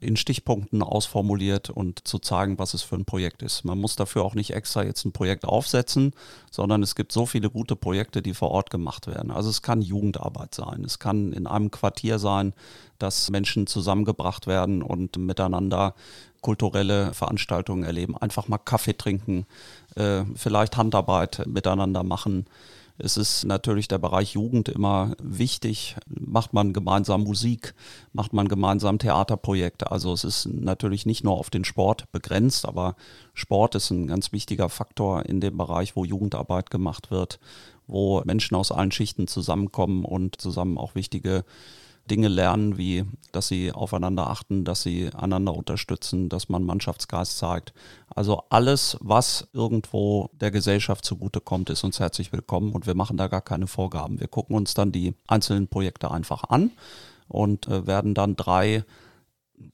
in 0.00 0.16
Stichpunkten 0.16 0.82
ausformuliert 0.82 1.68
und 1.68 2.06
zu 2.08 2.18
zeigen, 2.18 2.58
was 2.58 2.72
es 2.72 2.82
für 2.82 2.96
ein 2.96 3.04
Projekt 3.04 3.42
ist. 3.42 3.64
Man 3.64 3.78
muss 3.78 3.96
dafür 3.96 4.24
auch 4.24 4.34
nicht 4.34 4.54
extra 4.54 4.82
jetzt 4.82 5.04
ein 5.04 5.12
Projekt 5.12 5.44
aufsetzen, 5.44 6.14
sondern 6.50 6.82
es 6.82 6.94
gibt 6.94 7.12
so 7.12 7.26
viele 7.26 7.50
gute 7.50 7.76
Projekte, 7.76 8.22
die 8.22 8.32
vor 8.32 8.50
Ort 8.50 8.70
gemacht 8.70 9.06
werden. 9.06 9.30
Also 9.30 9.50
es 9.50 9.60
kann 9.60 9.82
Jugendarbeit 9.82 10.54
sein, 10.54 10.84
es 10.84 10.98
kann 10.98 11.32
in 11.32 11.46
einem 11.46 11.70
Quartier 11.70 12.18
sein, 12.18 12.54
dass 12.98 13.30
Menschen 13.30 13.66
zusammengebracht 13.66 14.46
werden 14.46 14.82
und 14.82 15.18
miteinander 15.18 15.94
kulturelle 16.40 17.12
Veranstaltungen 17.12 17.82
erleben. 17.82 18.16
Einfach 18.16 18.48
mal 18.48 18.58
Kaffee 18.58 18.96
trinken, 18.96 19.46
äh, 19.96 20.24
vielleicht 20.34 20.78
Handarbeit 20.78 21.46
miteinander 21.46 22.02
machen 22.02 22.46
es 23.02 23.16
ist 23.16 23.44
natürlich 23.44 23.88
der 23.88 23.98
Bereich 23.98 24.34
Jugend 24.34 24.68
immer 24.68 25.14
wichtig. 25.22 25.96
Macht 26.06 26.52
man 26.52 26.72
gemeinsam 26.72 27.24
Musik, 27.24 27.74
macht 28.12 28.32
man 28.32 28.48
gemeinsam 28.48 28.98
Theaterprojekte. 28.98 29.90
Also 29.90 30.12
es 30.12 30.24
ist 30.24 30.46
natürlich 30.46 31.06
nicht 31.06 31.24
nur 31.24 31.38
auf 31.38 31.50
den 31.50 31.64
Sport 31.64 32.10
begrenzt, 32.12 32.66
aber 32.66 32.96
Sport 33.34 33.74
ist 33.74 33.90
ein 33.90 34.06
ganz 34.06 34.32
wichtiger 34.32 34.68
Faktor 34.68 35.26
in 35.26 35.40
dem 35.40 35.56
Bereich, 35.56 35.96
wo 35.96 36.04
Jugendarbeit 36.04 36.70
gemacht 36.70 37.10
wird, 37.10 37.40
wo 37.86 38.22
Menschen 38.24 38.54
aus 38.54 38.72
allen 38.72 38.92
Schichten 38.92 39.26
zusammenkommen 39.26 40.04
und 40.04 40.40
zusammen 40.40 40.78
auch 40.78 40.94
wichtige 40.94 41.44
Dinge 42.10 42.28
lernen, 42.28 42.76
wie 42.76 43.04
dass 43.32 43.48
sie 43.48 43.72
aufeinander 43.72 44.28
achten, 44.28 44.64
dass 44.64 44.82
sie 44.82 45.10
einander 45.14 45.54
unterstützen, 45.54 46.28
dass 46.28 46.48
man 46.48 46.64
Mannschaftsgeist 46.64 47.38
zeigt. 47.38 47.72
Also 48.14 48.42
alles, 48.50 48.96
was 49.00 49.48
irgendwo 49.52 50.30
der 50.32 50.50
Gesellschaft 50.50 51.04
zugutekommt, 51.04 51.70
ist 51.70 51.84
uns 51.84 52.00
herzlich 52.00 52.32
willkommen 52.32 52.72
und 52.72 52.86
wir 52.86 52.96
machen 52.96 53.16
da 53.16 53.28
gar 53.28 53.40
keine 53.40 53.68
Vorgaben. 53.68 54.18
Wir 54.18 54.28
gucken 54.28 54.56
uns 54.56 54.74
dann 54.74 54.90
die 54.90 55.14
einzelnen 55.28 55.68
Projekte 55.68 56.10
einfach 56.10 56.44
an 56.44 56.72
und 57.28 57.68
äh, 57.68 57.86
werden 57.86 58.14
dann 58.14 58.34
drei 58.34 58.84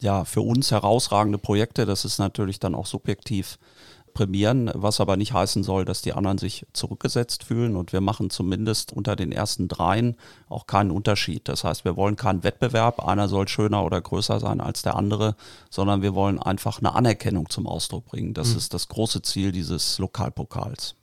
ja, 0.00 0.24
für 0.24 0.40
uns 0.40 0.70
herausragende 0.70 1.38
Projekte, 1.38 1.86
das 1.86 2.04
ist 2.04 2.18
natürlich 2.18 2.58
dann 2.58 2.74
auch 2.74 2.86
subjektiv 2.86 3.58
prämieren, 4.16 4.70
was 4.72 4.98
aber 4.98 5.18
nicht 5.18 5.34
heißen 5.34 5.62
soll, 5.62 5.84
dass 5.84 6.00
die 6.00 6.14
anderen 6.14 6.38
sich 6.38 6.66
zurückgesetzt 6.72 7.44
fühlen. 7.44 7.76
Und 7.76 7.92
wir 7.92 8.00
machen 8.00 8.30
zumindest 8.30 8.90
unter 8.92 9.14
den 9.14 9.30
ersten 9.30 9.68
dreien 9.68 10.16
auch 10.48 10.66
keinen 10.66 10.90
Unterschied. 10.90 11.48
Das 11.48 11.64
heißt, 11.64 11.84
wir 11.84 11.96
wollen 11.96 12.16
keinen 12.16 12.42
Wettbewerb, 12.42 13.06
einer 13.06 13.28
soll 13.28 13.46
schöner 13.46 13.84
oder 13.84 14.00
größer 14.00 14.40
sein 14.40 14.62
als 14.62 14.80
der 14.80 14.96
andere, 14.96 15.36
sondern 15.68 16.00
wir 16.00 16.14
wollen 16.14 16.38
einfach 16.38 16.78
eine 16.78 16.94
Anerkennung 16.94 17.50
zum 17.50 17.66
Ausdruck 17.66 18.06
bringen. 18.06 18.32
Das 18.32 18.52
mhm. 18.52 18.56
ist 18.56 18.72
das 18.72 18.88
große 18.88 19.20
Ziel 19.20 19.52
dieses 19.52 19.98
Lokalpokals. 19.98 20.94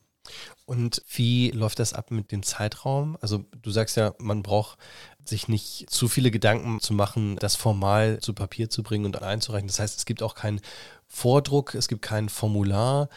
Und 0.66 1.04
wie 1.14 1.52
läuft 1.52 1.80
das 1.80 1.94
ab 1.94 2.10
mit 2.10 2.32
dem 2.32 2.42
Zeitraum? 2.42 3.18
Also 3.22 3.46
du 3.62 3.70
sagst 3.70 3.98
ja, 3.98 4.14
man 4.18 4.42
braucht 4.42 4.80
sich 5.26 5.48
nicht 5.48 5.90
zu 5.90 6.08
viele 6.08 6.32
Gedanken 6.32 6.80
zu 6.80 6.94
machen, 6.94 7.36
das 7.38 7.56
formal 7.56 8.20
zu 8.20 8.34
Papier 8.34 8.70
zu 8.70 8.82
bringen 8.82 9.06
und 9.06 9.22
einzureichen. 9.22 9.68
Das 9.68 9.80
heißt, 9.80 9.98
es 9.98 10.06
gibt 10.06 10.24
auch 10.24 10.36
keinen 10.36 10.62
Vordruck, 11.14 11.76
es 11.76 11.88
gibt 11.88 12.02
kein 12.02 12.28
Formular. 12.28 13.08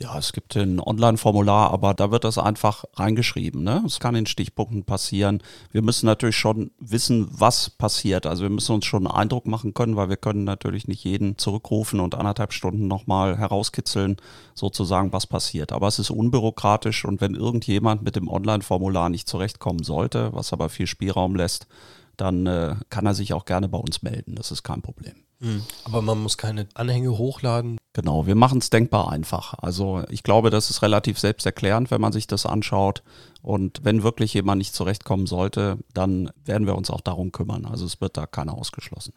Ja, 0.00 0.18
es 0.18 0.32
gibt 0.32 0.56
ein 0.56 0.80
Online-Formular, 0.80 1.70
aber 1.70 1.92
da 1.92 2.10
wird 2.10 2.24
das 2.24 2.38
einfach 2.38 2.84
reingeschrieben. 2.94 3.62
Ne? 3.62 3.82
Es 3.86 4.00
kann 4.00 4.16
in 4.16 4.24
Stichpunkten 4.26 4.84
passieren. 4.84 5.42
Wir 5.70 5.82
müssen 5.82 6.06
natürlich 6.06 6.36
schon 6.36 6.72
wissen, 6.80 7.28
was 7.30 7.68
passiert. 7.70 8.26
Also 8.26 8.42
wir 8.42 8.50
müssen 8.50 8.74
uns 8.74 8.86
schon 8.86 9.06
einen 9.06 9.14
Eindruck 9.14 9.46
machen 9.46 9.74
können, 9.74 9.94
weil 9.94 10.08
wir 10.08 10.16
können 10.16 10.44
natürlich 10.44 10.88
nicht 10.88 11.04
jeden 11.04 11.36
zurückrufen 11.36 12.00
und 12.00 12.14
anderthalb 12.14 12.54
Stunden 12.54 12.88
nochmal 12.88 13.36
herauskitzeln, 13.36 14.16
sozusagen, 14.54 15.12
was 15.12 15.26
passiert. 15.26 15.72
Aber 15.72 15.88
es 15.88 15.98
ist 15.98 16.10
unbürokratisch 16.10 17.04
und 17.04 17.20
wenn 17.20 17.34
irgendjemand 17.34 18.02
mit 18.02 18.16
dem 18.16 18.28
Online-Formular 18.28 19.10
nicht 19.10 19.28
zurechtkommen 19.28 19.84
sollte, 19.84 20.32
was 20.32 20.54
aber 20.54 20.70
viel 20.70 20.86
Spielraum 20.86 21.36
lässt, 21.36 21.66
dann 22.16 22.46
äh, 22.46 22.76
kann 22.90 23.06
er 23.06 23.14
sich 23.14 23.32
auch 23.34 23.44
gerne 23.44 23.68
bei 23.68 23.78
uns 23.78 24.02
melden. 24.02 24.34
Das 24.34 24.50
ist 24.50 24.62
kein 24.62 24.82
Problem. 24.82 25.14
Mhm. 25.42 25.62
Aber 25.84 26.02
man 26.02 26.22
muss 26.22 26.38
keine 26.38 26.68
Anhänge 26.74 27.18
hochladen. 27.18 27.78
Genau, 27.94 28.26
wir 28.26 28.36
machen 28.36 28.58
es 28.58 28.70
denkbar 28.70 29.10
einfach. 29.10 29.54
Also 29.58 30.04
ich 30.08 30.22
glaube, 30.22 30.50
das 30.50 30.70
ist 30.70 30.82
relativ 30.82 31.18
selbsterklärend, 31.18 31.90
wenn 31.90 32.00
man 32.00 32.12
sich 32.12 32.28
das 32.28 32.46
anschaut. 32.46 33.02
Und 33.42 33.80
wenn 33.82 34.04
wirklich 34.04 34.32
jemand 34.34 34.58
nicht 34.58 34.74
zurechtkommen 34.74 35.26
sollte, 35.26 35.78
dann 35.94 36.30
werden 36.44 36.66
wir 36.66 36.76
uns 36.76 36.90
auch 36.90 37.00
darum 37.00 37.32
kümmern. 37.32 37.66
Also 37.66 37.84
es 37.84 38.00
wird 38.00 38.16
da 38.16 38.26
keiner 38.26 38.54
ausgeschlossen. 38.54 39.14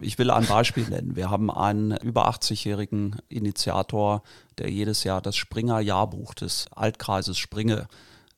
Ich 0.00 0.18
will 0.18 0.30
ein 0.30 0.46
Beispiel 0.46 0.88
nennen. 0.88 1.16
Wir 1.16 1.30
haben 1.30 1.50
einen 1.50 1.96
über 1.98 2.28
80-jährigen 2.28 3.16
Initiator, 3.28 4.22
der 4.58 4.70
jedes 4.70 5.04
Jahr 5.04 5.22
das 5.22 5.36
Springer 5.36 5.80
Jahrbuch 5.80 6.34
des 6.34 6.66
Altkreises 6.74 7.38
Springe 7.38 7.86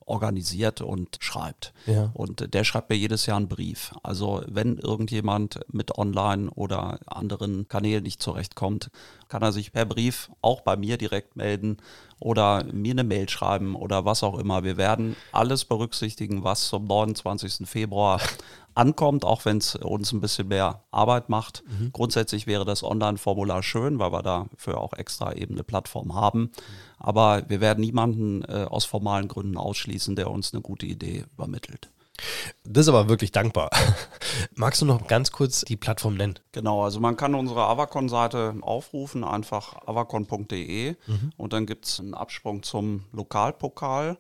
organisiert 0.09 0.81
und 0.81 1.19
schreibt. 1.21 1.73
Ja. 1.87 2.11
Und 2.15 2.55
der 2.55 2.65
schreibt 2.65 2.91
mir 2.91 2.97
jedes 2.97 3.27
Jahr 3.27 3.37
einen 3.37 3.49
Brief. 3.49 3.95
Also 4.03 4.43
wenn 4.47 4.79
irgendjemand 4.79 5.61
mit 5.73 5.97
Online 5.99 6.51
oder 6.51 7.01
anderen 7.07 7.69
Kanälen 7.69 8.03
nicht 8.03 8.23
zurechtkommt, 8.23 8.91
kann 9.29 9.43
er 9.43 9.53
sich 9.53 9.73
per 9.73 9.85
Brief 9.85 10.31
auch 10.43 10.63
bei 10.63 10.77
mir 10.77 10.99
direkt 10.99 11.37
melden 11.37 11.79
oder 12.21 12.65
mir 12.65 12.93
eine 12.93 13.05
Mail 13.05 13.29
schreiben 13.29 13.77
oder 13.77 14.05
was 14.05 14.23
auch 14.23 14.39
immer. 14.39 14.65
Wir 14.65 14.77
werden 14.77 15.17
alles 15.33 15.65
berücksichtigen, 15.65 16.45
was 16.45 16.69
zum 16.69 16.87
29. 16.87 17.69
Februar 17.69 18.21
ankommt, 18.79 19.25
auch 19.25 19.45
wenn 19.45 19.59
es 19.59 19.75
uns 19.75 20.13
ein 20.13 20.21
bisschen 20.21 20.49
mehr 20.49 20.85
Arbeit 20.91 21.29
macht. 21.29 21.63
Mhm. 21.67 21.93
Grundsätzlich 21.93 22.47
wäre 22.47 22.65
das 22.65 22.83
Online-Formular 22.83 23.63
schön, 23.63 23.99
weil 23.99 24.13
wir 24.13 24.23
dafür 24.23 24.79
auch 24.79 24.93
extra 24.93 25.33
eben 25.33 25.55
eine 25.55 25.65
Plattform 25.65 26.15
haben. 26.15 26.51
Aber 26.99 27.43
wir 27.49 27.61
werden 27.61 27.81
niemanden 27.81 28.43
äh, 28.45 28.67
aus 28.69 28.85
formalen 28.85 29.29
Gründen 29.29 29.57
ausschließen, 29.57 30.17
der 30.17 30.31
uns 30.31 30.53
eine 30.53 30.63
gute 30.63 30.87
Idee 30.87 31.25
übermittelt. 31.35 31.91
Das 32.65 32.83
ist 32.83 32.89
aber 32.89 33.09
wirklich 33.09 33.33
dankbar. 33.33 33.71
Magst 34.55 34.83
du 34.83 34.87
noch 34.87 35.07
ganz 35.07 35.31
kurz 35.31 35.63
die 35.63 35.77
Plattform 35.77 36.15
nennen? 36.17 36.39
Genau, 36.53 36.83
also 36.83 37.01
man 37.01 37.17
kann 37.17 37.35
unsere 37.35 37.63
Avacon-Seite 37.63 38.57
aufrufen, 38.61 39.25
einfach 39.25 39.77
avacon.de 39.87 40.97
mhm. 41.07 41.33
und 41.37 41.53
dann 41.53 41.67
gibt 41.67 41.87
es 41.87 42.01
einen 42.01 42.15
Absprung 42.15 42.63
zum 42.63 43.05
Lokalpokal. 43.13 44.19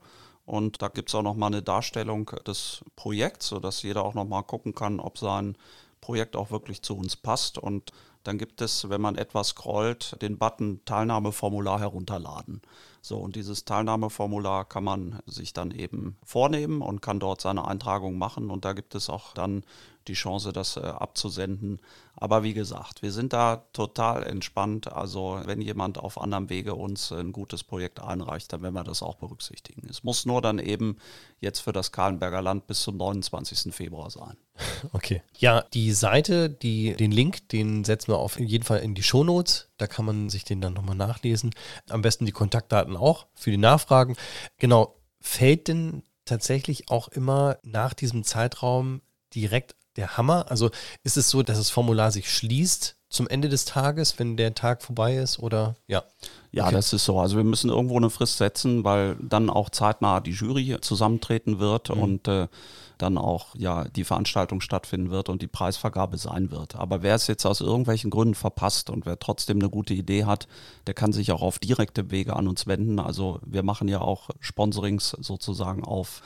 Und 0.49 0.81
da 0.81 0.88
gibt 0.88 1.11
es 1.11 1.14
auch 1.14 1.23
nochmal 1.23 1.49
eine 1.49 1.62
Darstellung 1.62 2.31
des 2.47 2.81
Projekts, 2.97 3.49
sodass 3.49 3.83
jeder 3.83 4.02
auch 4.02 4.14
nochmal 4.14 4.43
gucken 4.45 4.75
kann, 4.75 4.99
ob 4.99 5.19
sein 5.19 5.59
Projekt 6.00 6.37
auch 6.37 6.50
wirklich 6.50 6.81
zu 6.81 6.97
uns 6.97 7.17
passt. 7.17 7.59
Und 7.59 7.93
dann 8.28 8.37
gibt 8.37 8.61
es, 8.61 8.90
wenn 8.90 9.00
man 9.00 9.16
etwas 9.16 9.49
scrollt, 9.49 10.20
den 10.20 10.37
Button 10.37 10.82
Teilnahmeformular 10.85 11.80
herunterladen. 11.80 12.61
So, 13.00 13.16
und 13.16 13.37
dieses 13.37 13.64
Teilnahmeformular 13.64 14.66
kann 14.66 14.85
man 14.85 15.20
sich 15.25 15.54
dann 15.54 15.70
eben 15.70 16.18
vornehmen 16.25 16.82
und 16.82 17.00
kann 17.00 17.20
dort 17.20 17.40
seine 17.40 17.66
Eintragung 17.66 18.18
machen. 18.18 18.50
Und 18.50 18.66
da 18.66 18.75
gibt 18.75 18.94
es 18.94 19.08
auch 19.08 19.32
dann 19.32 19.64
die 20.08 20.14
Chance, 20.14 20.52
das 20.52 20.76
äh, 20.76 20.80
abzusenden. 20.80 21.80
Aber 22.16 22.42
wie 22.42 22.54
gesagt, 22.54 23.02
wir 23.02 23.12
sind 23.12 23.32
da 23.32 23.64
total 23.73 24.25
entspannt. 24.25 24.92
Also 24.92 25.40
wenn 25.44 25.61
jemand 25.61 25.99
auf 25.99 26.20
anderem 26.20 26.50
Wege 26.50 26.75
uns 26.75 27.12
ein 27.12 27.32
gutes 27.32 27.62
Projekt 27.62 28.00
einreicht, 28.00 28.52
dann 28.52 28.62
werden 28.62 28.75
wir 28.75 28.85
das 28.85 29.02
auch 29.02 29.16
berücksichtigen. 29.16 29.87
Es 29.88 30.02
muss 30.02 30.26
nur 30.26 30.42
dann 30.42 30.58
eben 30.58 30.97
jetzt 31.40 31.61
für 31.61 31.73
das 31.73 31.92
Kahlenberger 31.92 32.42
Land 32.42 32.66
bis 32.66 32.82
zum 32.82 32.97
29. 32.97 33.75
Februar 33.75 34.11
sein. 34.11 34.37
Okay. 34.92 35.23
Ja, 35.37 35.62
die 35.75 35.92
Seite, 35.92 36.50
die, 36.50 36.94
den 36.94 37.12
Link, 37.12 37.49
den 37.50 37.85
setzen 37.85 38.12
wir 38.12 38.18
auf 38.19 38.39
jeden 38.39 38.65
Fall 38.65 38.81
in 38.81 38.95
die 38.95 39.03
Shownotes. 39.03 39.69
Da 39.77 39.87
kann 39.87 40.05
man 40.05 40.29
sich 40.29 40.45
den 40.45 40.61
dann 40.61 40.75
nochmal 40.75 40.97
nachlesen. 40.97 41.51
Am 41.89 42.03
besten 42.03 42.27
die 42.27 42.33
Kontaktdaten 42.33 42.97
auch 42.97 43.27
für 43.35 43.51
die 43.51 43.57
Nachfragen. 43.57 44.17
Genau. 44.59 44.95
Fällt 45.21 45.69
denn 45.69 46.03
tatsächlich 46.25 46.91
auch 46.91 47.09
immer 47.09 47.59
nach 47.63 47.95
diesem 47.95 48.23
Zeitraum 48.23 49.03
direkt 49.35 49.75
der 49.97 50.17
Hammer? 50.17 50.51
Also 50.51 50.71
ist 51.03 51.17
es 51.17 51.29
so, 51.31 51.43
dass 51.43 51.59
das 51.59 51.71
Formular 51.71 52.13
sich 52.13 52.33
schließt 52.33 52.98
zum 53.09 53.27
Ende 53.27 53.49
des 53.49 53.65
Tages, 53.65 54.19
wenn 54.19 54.37
der 54.37 54.55
Tag 54.55 54.83
vorbei 54.83 55.17
ist 55.17 55.38
oder 55.38 55.77
ja? 55.87 56.05
Ja, 56.50 56.65
okay. 56.65 56.75
das 56.75 56.93
ist 56.93 57.05
so. 57.05 57.19
Also 57.21 57.37
wir 57.37 57.45
müssen 57.45 57.71
irgendwo 57.71 57.97
eine 57.97 58.11
Frist 58.11 58.38
setzen, 58.38 58.83
weil 58.85 59.17
dann 59.21 59.50
auch 59.50 59.71
zeitnah 59.71 60.21
die 60.21 60.31
Jury 60.31 60.79
zusammentreten 60.81 61.59
wird 61.59 61.95
mhm. 61.95 62.03
und 62.03 62.29
äh, 62.29 62.49
dann 62.97 63.17
auch 63.17 63.55
ja 63.55 63.85
die 63.85 64.05
Veranstaltung 64.05 64.61
stattfinden 64.61 65.11
wird 65.11 65.29
und 65.29 65.43
die 65.43 65.47
Preisvergabe 65.47 66.17
sein 66.17 66.50
wird. 66.50 66.77
Aber 66.77 67.03
wer 67.03 67.15
es 67.15 67.27
jetzt 67.27 67.47
aus 67.47 67.61
irgendwelchen 67.61 68.11
Gründen 68.11 68.35
verpasst 68.35 68.91
und 68.91 69.07
wer 69.07 69.19
trotzdem 69.19 69.59
eine 69.59 69.71
gute 69.71 69.95
Idee 69.95 70.25
hat, 70.25 70.49
der 70.87 70.95
kann 70.95 71.12
sich 71.12 71.33
auch 71.33 71.43
auf 71.43 71.59
direkte 71.59 72.11
Wege 72.11 72.35
an 72.35 72.49
uns 72.49 72.67
wenden. 72.67 72.99
Also 72.99 73.41
wir 73.45 73.62
machen 73.62 73.88
ja 73.88 74.00
auch 74.00 74.31
Sponsorings 74.41 75.11
sozusagen 75.21 75.85
auf 75.85 76.23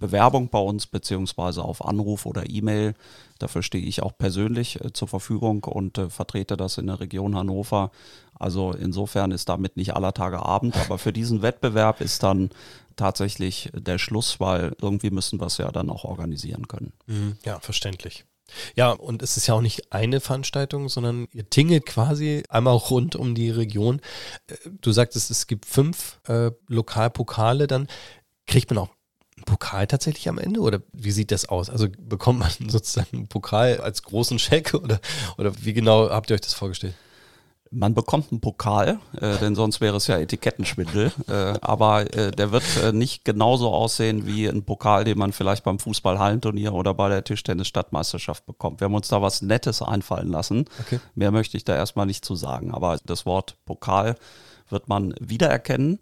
Bewerbung 0.00 0.48
bei 0.48 0.58
uns 0.58 0.88
beziehungsweise 0.88 1.62
auf 1.62 1.84
Anruf 1.84 2.26
oder 2.26 2.50
E-Mail. 2.50 2.94
Dafür 3.38 3.62
stehe 3.62 3.84
ich 3.84 4.02
auch 4.02 4.16
persönlich 4.18 4.84
äh, 4.84 4.92
zur 4.92 5.06
Verfügung 5.06 5.62
und 5.64 5.98
äh, 5.98 6.10
vertrete 6.10 6.56
das 6.56 6.78
in 6.78 6.88
der 6.88 6.98
Region 6.98 7.36
Hannover. 7.36 7.92
Also 8.34 8.72
insofern 8.72 9.30
ist 9.30 9.48
damit 9.48 9.76
nicht 9.76 9.94
aller 9.94 10.14
Tage 10.14 10.44
Abend, 10.44 10.76
aber 10.76 10.98
für 10.98 11.12
diesen 11.12 11.42
Wettbewerb 11.42 12.00
ist 12.00 12.22
dann 12.22 12.50
tatsächlich 12.96 13.70
der 13.74 13.98
Schluss, 13.98 14.40
weil 14.40 14.74
irgendwie 14.80 15.10
müssen 15.10 15.40
wir 15.40 15.46
es 15.46 15.58
ja 15.58 15.70
dann 15.70 15.90
auch 15.90 16.04
organisieren 16.04 16.66
können. 16.66 16.92
Mhm. 17.06 17.36
Ja, 17.44 17.60
verständlich. 17.60 18.24
Ja, 18.74 18.90
und 18.90 19.22
es 19.22 19.36
ist 19.36 19.46
ja 19.46 19.54
auch 19.54 19.60
nicht 19.60 19.92
eine 19.92 20.20
Veranstaltung, 20.20 20.88
sondern 20.88 21.28
ihr 21.32 21.48
tingelt 21.48 21.86
quasi 21.86 22.42
einmal 22.48 22.76
rund 22.76 23.14
um 23.14 23.34
die 23.34 23.50
Region. 23.50 24.00
Äh, 24.48 24.56
du 24.80 24.92
sagtest, 24.92 25.30
es 25.30 25.46
gibt 25.46 25.66
fünf 25.66 26.20
äh, 26.26 26.50
Lokalpokale 26.68 27.66
dann. 27.66 27.86
Kriegt 28.46 28.70
man 28.70 28.78
auch 28.78 28.88
einen 29.40 29.44
Pokal 29.44 29.86
tatsächlich 29.86 30.28
am 30.28 30.38
Ende 30.38 30.60
oder 30.60 30.80
wie 30.92 31.10
sieht 31.10 31.30
das 31.30 31.48
aus? 31.48 31.70
Also 31.70 31.88
bekommt 31.98 32.40
man 32.40 32.50
sozusagen 32.68 33.16
einen 33.16 33.28
Pokal 33.28 33.80
als 33.80 34.02
großen 34.02 34.38
Scheck 34.38 34.74
oder, 34.74 35.00
oder 35.38 35.52
wie 35.62 35.72
genau 35.72 36.10
habt 36.10 36.30
ihr 36.30 36.34
euch 36.34 36.40
das 36.40 36.54
vorgestellt? 36.54 36.94
Man 37.72 37.94
bekommt 37.94 38.32
einen 38.32 38.40
Pokal, 38.40 38.98
äh, 39.20 39.38
denn 39.38 39.54
sonst 39.54 39.80
wäre 39.80 39.96
es 39.96 40.08
ja 40.08 40.18
Etikettenschwindel. 40.18 41.12
Äh, 41.28 41.54
aber 41.60 42.12
äh, 42.12 42.32
der 42.32 42.50
wird 42.50 42.64
äh, 42.82 42.90
nicht 42.92 43.24
genauso 43.24 43.70
aussehen 43.70 44.26
wie 44.26 44.48
ein 44.48 44.64
Pokal, 44.64 45.04
den 45.04 45.16
man 45.16 45.32
vielleicht 45.32 45.62
beim 45.62 45.78
Fußball-Hallenturnier 45.78 46.74
oder 46.74 46.94
bei 46.94 47.08
der 47.08 47.22
Tischtennis-Stadtmeisterschaft 47.22 48.44
bekommt. 48.44 48.80
Wir 48.80 48.86
haben 48.86 48.94
uns 48.94 49.06
da 49.06 49.22
was 49.22 49.40
Nettes 49.40 49.82
einfallen 49.82 50.32
lassen. 50.32 50.64
Okay. 50.80 50.98
Mehr 51.14 51.30
möchte 51.30 51.56
ich 51.56 51.62
da 51.62 51.76
erstmal 51.76 52.06
nicht 52.06 52.24
zu 52.24 52.34
sagen. 52.34 52.74
Aber 52.74 52.98
das 53.04 53.24
Wort 53.24 53.54
Pokal 53.66 54.16
wird 54.68 54.88
man 54.88 55.14
wiedererkennen. 55.20 56.00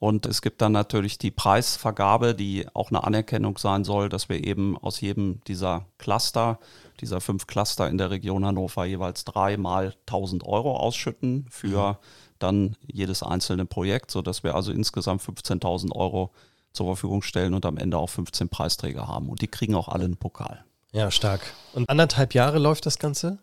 Und 0.00 0.26
es 0.26 0.42
gibt 0.42 0.62
dann 0.62 0.72
natürlich 0.72 1.18
die 1.18 1.32
Preisvergabe, 1.32 2.34
die 2.34 2.66
auch 2.72 2.90
eine 2.90 3.02
Anerkennung 3.02 3.58
sein 3.58 3.82
soll, 3.82 4.08
dass 4.08 4.28
wir 4.28 4.44
eben 4.44 4.78
aus 4.78 5.00
jedem 5.00 5.40
dieser 5.46 5.86
Cluster 5.98 6.60
dieser 7.00 7.20
fünf 7.20 7.46
Cluster 7.46 7.88
in 7.88 7.98
der 7.98 8.10
Region 8.10 8.44
Hannover 8.44 8.84
jeweils 8.84 9.24
dreimal 9.24 9.94
1000 10.06 10.44
Euro 10.44 10.76
ausschütten 10.76 11.46
für 11.50 11.92
mhm. 11.92 11.96
dann 12.38 12.76
jedes 12.86 13.22
einzelne 13.22 13.66
Projekt, 13.66 14.10
sodass 14.10 14.42
wir 14.42 14.54
also 14.54 14.72
insgesamt 14.72 15.22
15.000 15.22 15.92
Euro 15.94 16.32
zur 16.72 16.86
Verfügung 16.86 17.22
stellen 17.22 17.54
und 17.54 17.66
am 17.66 17.76
Ende 17.76 17.98
auch 17.98 18.10
15 18.10 18.48
Preisträger 18.48 19.08
haben. 19.08 19.28
Und 19.28 19.42
die 19.42 19.48
kriegen 19.48 19.74
auch 19.74 19.88
alle 19.88 20.04
einen 20.04 20.16
Pokal. 20.16 20.64
Ja, 20.92 21.10
stark. 21.10 21.40
Und 21.74 21.88
anderthalb 21.88 22.34
Jahre 22.34 22.58
läuft 22.58 22.86
das 22.86 22.98
Ganze? 22.98 23.38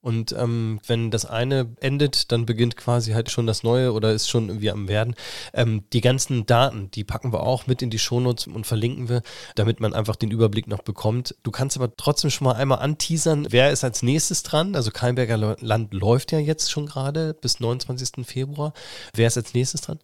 Und 0.00 0.32
ähm, 0.32 0.78
wenn 0.86 1.10
das 1.10 1.26
eine 1.26 1.74
endet, 1.80 2.30
dann 2.30 2.46
beginnt 2.46 2.76
quasi 2.76 3.12
halt 3.12 3.30
schon 3.30 3.48
das 3.48 3.64
Neue 3.64 3.92
oder 3.92 4.12
ist 4.12 4.28
schon 4.28 4.48
irgendwie 4.48 4.70
am 4.70 4.86
Werden. 4.86 5.16
Ähm, 5.52 5.84
die 5.92 6.00
ganzen 6.00 6.46
Daten, 6.46 6.90
die 6.92 7.02
packen 7.02 7.32
wir 7.32 7.40
auch 7.40 7.66
mit 7.66 7.82
in 7.82 7.90
die 7.90 7.98
Shownotes 7.98 8.46
und 8.46 8.64
verlinken 8.64 9.08
wir, 9.08 9.22
damit 9.56 9.80
man 9.80 9.94
einfach 9.94 10.14
den 10.14 10.30
Überblick 10.30 10.68
noch 10.68 10.82
bekommt. 10.82 11.34
Du 11.42 11.50
kannst 11.50 11.76
aber 11.76 11.96
trotzdem 11.96 12.30
schon 12.30 12.44
mal 12.44 12.54
einmal 12.54 12.78
anteasern, 12.78 13.48
wer 13.50 13.72
ist 13.72 13.82
als 13.82 14.02
nächstes 14.02 14.44
dran? 14.44 14.76
Also 14.76 14.92
Keinberger 14.92 15.56
Land 15.58 15.92
läuft 15.92 16.30
ja 16.30 16.38
jetzt 16.38 16.70
schon 16.70 16.86
gerade 16.86 17.34
bis 17.34 17.58
29. 17.58 18.24
Februar. 18.24 18.74
Wer 19.14 19.26
ist 19.26 19.36
als 19.36 19.52
nächstes 19.52 19.80
dran? 19.80 19.98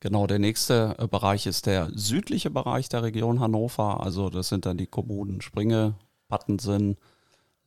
Genau, 0.00 0.26
der 0.26 0.38
nächste 0.40 0.96
äh, 0.98 1.06
Bereich 1.06 1.46
ist 1.46 1.66
der 1.66 1.90
südliche 1.94 2.50
Bereich 2.50 2.88
der 2.88 3.02
Region 3.02 3.40
Hannover. 3.40 4.00
Also 4.00 4.30
das 4.30 4.48
sind 4.48 4.66
dann 4.66 4.78
die 4.78 4.86
Kommunen 4.86 5.40
Springe, 5.40 5.94
Pattensen, 6.28 6.96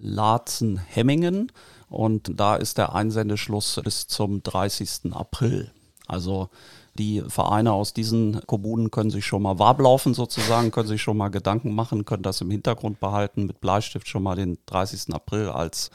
Laatzen-Hemmingen 0.02 1.52
und 1.90 2.32
da 2.40 2.56
ist 2.56 2.78
der 2.78 2.94
Einsendeschluss 2.94 3.80
bis 3.84 4.08
zum 4.08 4.44
30. 4.44 5.14
April. 5.14 5.72
Also 6.08 6.50
die 6.98 7.24
Vereine 7.28 7.72
aus 7.72 7.94
diesen 7.94 8.42
Kommunen 8.48 8.92
können 8.92 9.12
sich 9.12 9.26
schon 9.26 9.42
mal 9.42 9.60
warm 9.60 9.82
laufen 9.82 10.14
sozusagen, 10.14 10.72
können 10.72 10.88
sich 10.88 11.02
schon 11.02 11.18
mal 11.18 11.30
Gedanken 11.30 11.74
machen, 11.74 12.06
können 12.06 12.24
das 12.24 12.42
im 12.42 12.52
Hintergrund 12.52 13.00
behalten, 13.00 13.46
mit 13.46 13.62
Bleistift 13.62 14.08
schon 14.08 14.24
mal 14.24 14.36
den 14.36 14.58
30. 14.66 15.14
April 15.14 15.48
als 15.48 15.90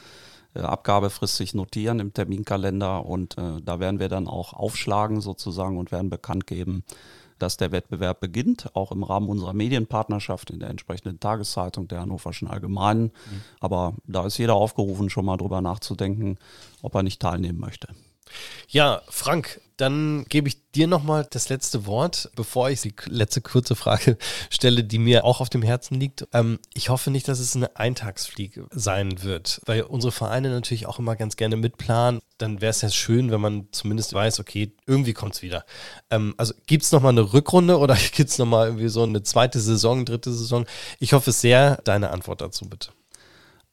äh, 0.55 0.61
Abgabefrist 0.61 1.35
sich 1.37 1.53
notieren 1.53 1.99
im 1.99 2.13
Terminkalender 2.13 3.05
und 3.05 3.37
äh, 3.37 3.61
da 3.63 3.79
werden 3.79 3.99
wir 3.99 4.09
dann 4.09 4.27
auch 4.27 4.53
aufschlagen 4.53 5.21
sozusagen 5.21 5.77
und 5.77 5.91
werden 5.91 6.09
bekannt 6.09 6.47
geben, 6.47 6.83
dass 7.39 7.57
der 7.57 7.71
Wettbewerb 7.71 8.19
beginnt, 8.19 8.75
auch 8.75 8.91
im 8.91 9.03
Rahmen 9.03 9.29
unserer 9.29 9.53
Medienpartnerschaft 9.53 10.49
in 10.49 10.59
der 10.59 10.69
entsprechenden 10.69 11.19
Tageszeitung 11.19 11.87
der 11.87 12.01
Hannoverschen 12.01 12.47
Allgemeinen. 12.47 13.03
Mhm. 13.03 13.41
Aber 13.59 13.93
da 14.05 14.25
ist 14.25 14.37
jeder 14.37 14.55
aufgerufen, 14.55 15.09
schon 15.09 15.25
mal 15.25 15.37
drüber 15.37 15.61
nachzudenken, 15.61 16.37
ob 16.81 16.95
er 16.95 17.03
nicht 17.03 17.21
teilnehmen 17.21 17.59
möchte. 17.59 17.87
Ja, 18.69 19.01
Frank, 19.09 19.61
dann 19.77 20.25
gebe 20.27 20.47
ich 20.47 20.71
dir 20.71 20.87
nochmal 20.87 21.27
das 21.29 21.49
letzte 21.49 21.85
Wort, 21.85 22.31
bevor 22.35 22.69
ich 22.71 22.81
die 22.81 22.93
letzte 23.05 23.41
kurze 23.41 23.75
Frage 23.75 24.17
stelle, 24.49 24.83
die 24.83 24.97
mir 24.97 25.23
auch 25.23 25.39
auf 25.39 25.49
dem 25.49 25.61
Herzen 25.61 25.99
liegt. 25.99 26.27
Ähm, 26.33 26.59
ich 26.73 26.89
hoffe 26.89 27.11
nicht, 27.11 27.27
dass 27.27 27.39
es 27.39 27.55
eine 27.55 27.75
Eintagsfliege 27.75 28.67
sein 28.71 29.23
wird, 29.23 29.61
weil 29.65 29.83
unsere 29.83 30.11
Vereine 30.11 30.49
natürlich 30.49 30.87
auch 30.87 30.97
immer 30.97 31.15
ganz 31.15 31.37
gerne 31.37 31.57
mitplanen. 31.57 32.21
Dann 32.39 32.59
wäre 32.59 32.71
es 32.71 32.81
ja 32.81 32.89
schön, 32.89 33.31
wenn 33.31 33.41
man 33.41 33.67
zumindest 33.71 34.13
weiß, 34.13 34.39
okay, 34.39 34.71
irgendwie 34.87 35.13
kommt 35.13 35.35
es 35.35 35.41
wieder. 35.43 35.63
Ähm, 36.09 36.33
also 36.37 36.55
gibt 36.65 36.83
es 36.83 36.91
nochmal 36.91 37.11
eine 37.11 37.33
Rückrunde 37.33 37.77
oder 37.77 37.95
gibt 38.13 38.31
es 38.31 38.39
nochmal 38.39 38.67
irgendwie 38.67 38.89
so 38.89 39.03
eine 39.03 39.21
zweite 39.21 39.59
Saison, 39.59 40.05
dritte 40.05 40.33
Saison? 40.33 40.65
Ich 40.99 41.13
hoffe 41.13 41.31
sehr. 41.31 41.77
Deine 41.83 42.09
Antwort 42.09 42.41
dazu 42.41 42.67
bitte. 42.67 42.89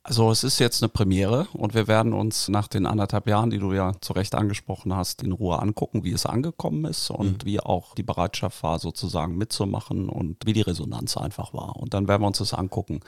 Also 0.07 0.31
es 0.31 0.45
ist 0.45 0.59
jetzt 0.59 0.83
eine 0.83 0.91
Premiere 0.91 1.49
und 1.55 1.73
wir 1.73 1.89
werden 1.89 2.13
uns 2.13 2.49
nach 2.49 2.69
den 2.69 2.85
anderthalb 2.85 3.27
Jahren, 3.27 3.49
die 3.49 3.59
du 3.59 3.73
ja 3.73 3.95
zu 4.03 4.13
Recht 4.13 4.35
angesprochen 4.35 4.95
hast, 4.95 5.23
in 5.23 5.33
Ruhe 5.33 5.59
angucken, 5.59 6.05
wie 6.05 6.13
es 6.13 6.27
angekommen 6.27 6.85
ist 6.85 7.09
und 7.09 7.43
mhm. 7.43 7.47
wie 7.47 7.59
auch 7.59 7.95
die 7.95 8.03
Bereitschaft 8.03 8.63
war, 8.63 8.79
sozusagen 8.79 9.39
mitzumachen 9.39 10.11
und 10.11 10.45
wie 10.45 10.53
die 10.53 10.61
Resonanz 10.61 11.17
einfach 11.17 11.55
war. 11.55 11.77
Und 11.77 11.95
dann 11.95 12.07
werden 12.07 12.21
wir 12.21 12.27
uns 12.27 12.37
das 12.37 12.53
angucken. 12.53 13.01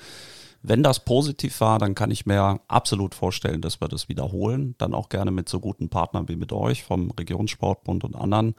Wenn 0.62 0.82
das 0.82 1.00
positiv 1.00 1.60
war, 1.60 1.78
dann 1.78 1.94
kann 1.94 2.10
ich 2.10 2.24
mir 2.24 2.60
absolut 2.66 3.14
vorstellen, 3.14 3.60
dass 3.60 3.82
wir 3.82 3.88
das 3.88 4.08
wiederholen. 4.08 4.74
Dann 4.78 4.94
auch 4.94 5.10
gerne 5.10 5.30
mit 5.30 5.50
so 5.50 5.60
guten 5.60 5.90
Partnern 5.90 6.30
wie 6.30 6.36
mit 6.36 6.50
euch 6.50 6.82
vom 6.82 7.10
Regionssportbund 7.10 8.04
und 8.04 8.16
anderen. 8.16 8.54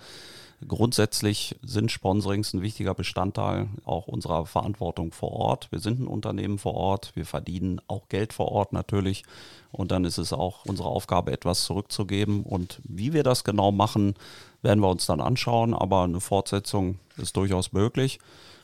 Grundsätzlich 0.65 1.55
sind 1.61 1.91
Sponsorings 1.91 2.53
ein 2.53 2.63
wichtiger 2.63 2.95
Bestandteil 2.95 3.69
auch 3.85 4.07
unserer 4.07 4.47
Verantwortung 4.47 5.11
vor 5.11 5.31
Ort. 5.33 5.71
Wir 5.71 5.79
sind 5.79 5.99
ein 5.99 6.07
Unternehmen 6.07 6.57
vor 6.57 6.73
Ort, 6.73 7.11
wir 7.15 7.27
verdienen 7.27 7.79
auch 7.87 8.09
Geld 8.09 8.33
vor 8.33 8.51
Ort 8.51 8.73
natürlich 8.73 9.23
und 9.71 9.91
dann 9.91 10.03
ist 10.03 10.17
es 10.17 10.33
auch 10.33 10.65
unsere 10.65 10.89
Aufgabe, 10.89 11.31
etwas 11.31 11.65
zurückzugeben. 11.65 12.41
Und 12.41 12.81
wie 12.83 13.13
wir 13.13 13.21
das 13.21 13.43
genau 13.43 13.71
machen, 13.71 14.15
werden 14.63 14.81
wir 14.81 14.89
uns 14.89 15.05
dann 15.05 15.21
anschauen, 15.21 15.75
aber 15.75 16.03
eine 16.03 16.21
Fortsetzung 16.21 16.97
ist 17.17 17.37
durchaus 17.37 17.71
möglich. 17.71 18.19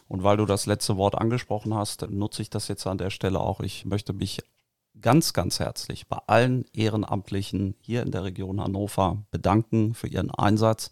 Und 0.07 0.23
weil 0.23 0.37
du 0.37 0.47
das 0.47 0.65
letzte 0.65 0.97
Wort 0.97 1.15
angesprochen 1.15 1.75
hast, 1.75 2.09
nutze 2.09 2.41
ich 2.41 2.49
das 2.49 2.67
jetzt 2.67 2.87
an 2.87 2.97
der 2.97 3.11
Stelle 3.11 3.39
auch. 3.39 3.59
Ich 3.59 3.85
möchte 3.85 4.13
mich 4.13 4.41
ganz, 4.99 5.33
ganz 5.33 5.59
herzlich 5.59 6.07
bei 6.07 6.17
allen 6.25 6.65
Ehrenamtlichen 6.73 7.75
hier 7.81 8.01
in 8.01 8.11
der 8.11 8.23
Region 8.23 8.61
Hannover 8.61 9.23
bedanken 9.29 9.93
für 9.93 10.07
ihren 10.07 10.31
Einsatz 10.31 10.89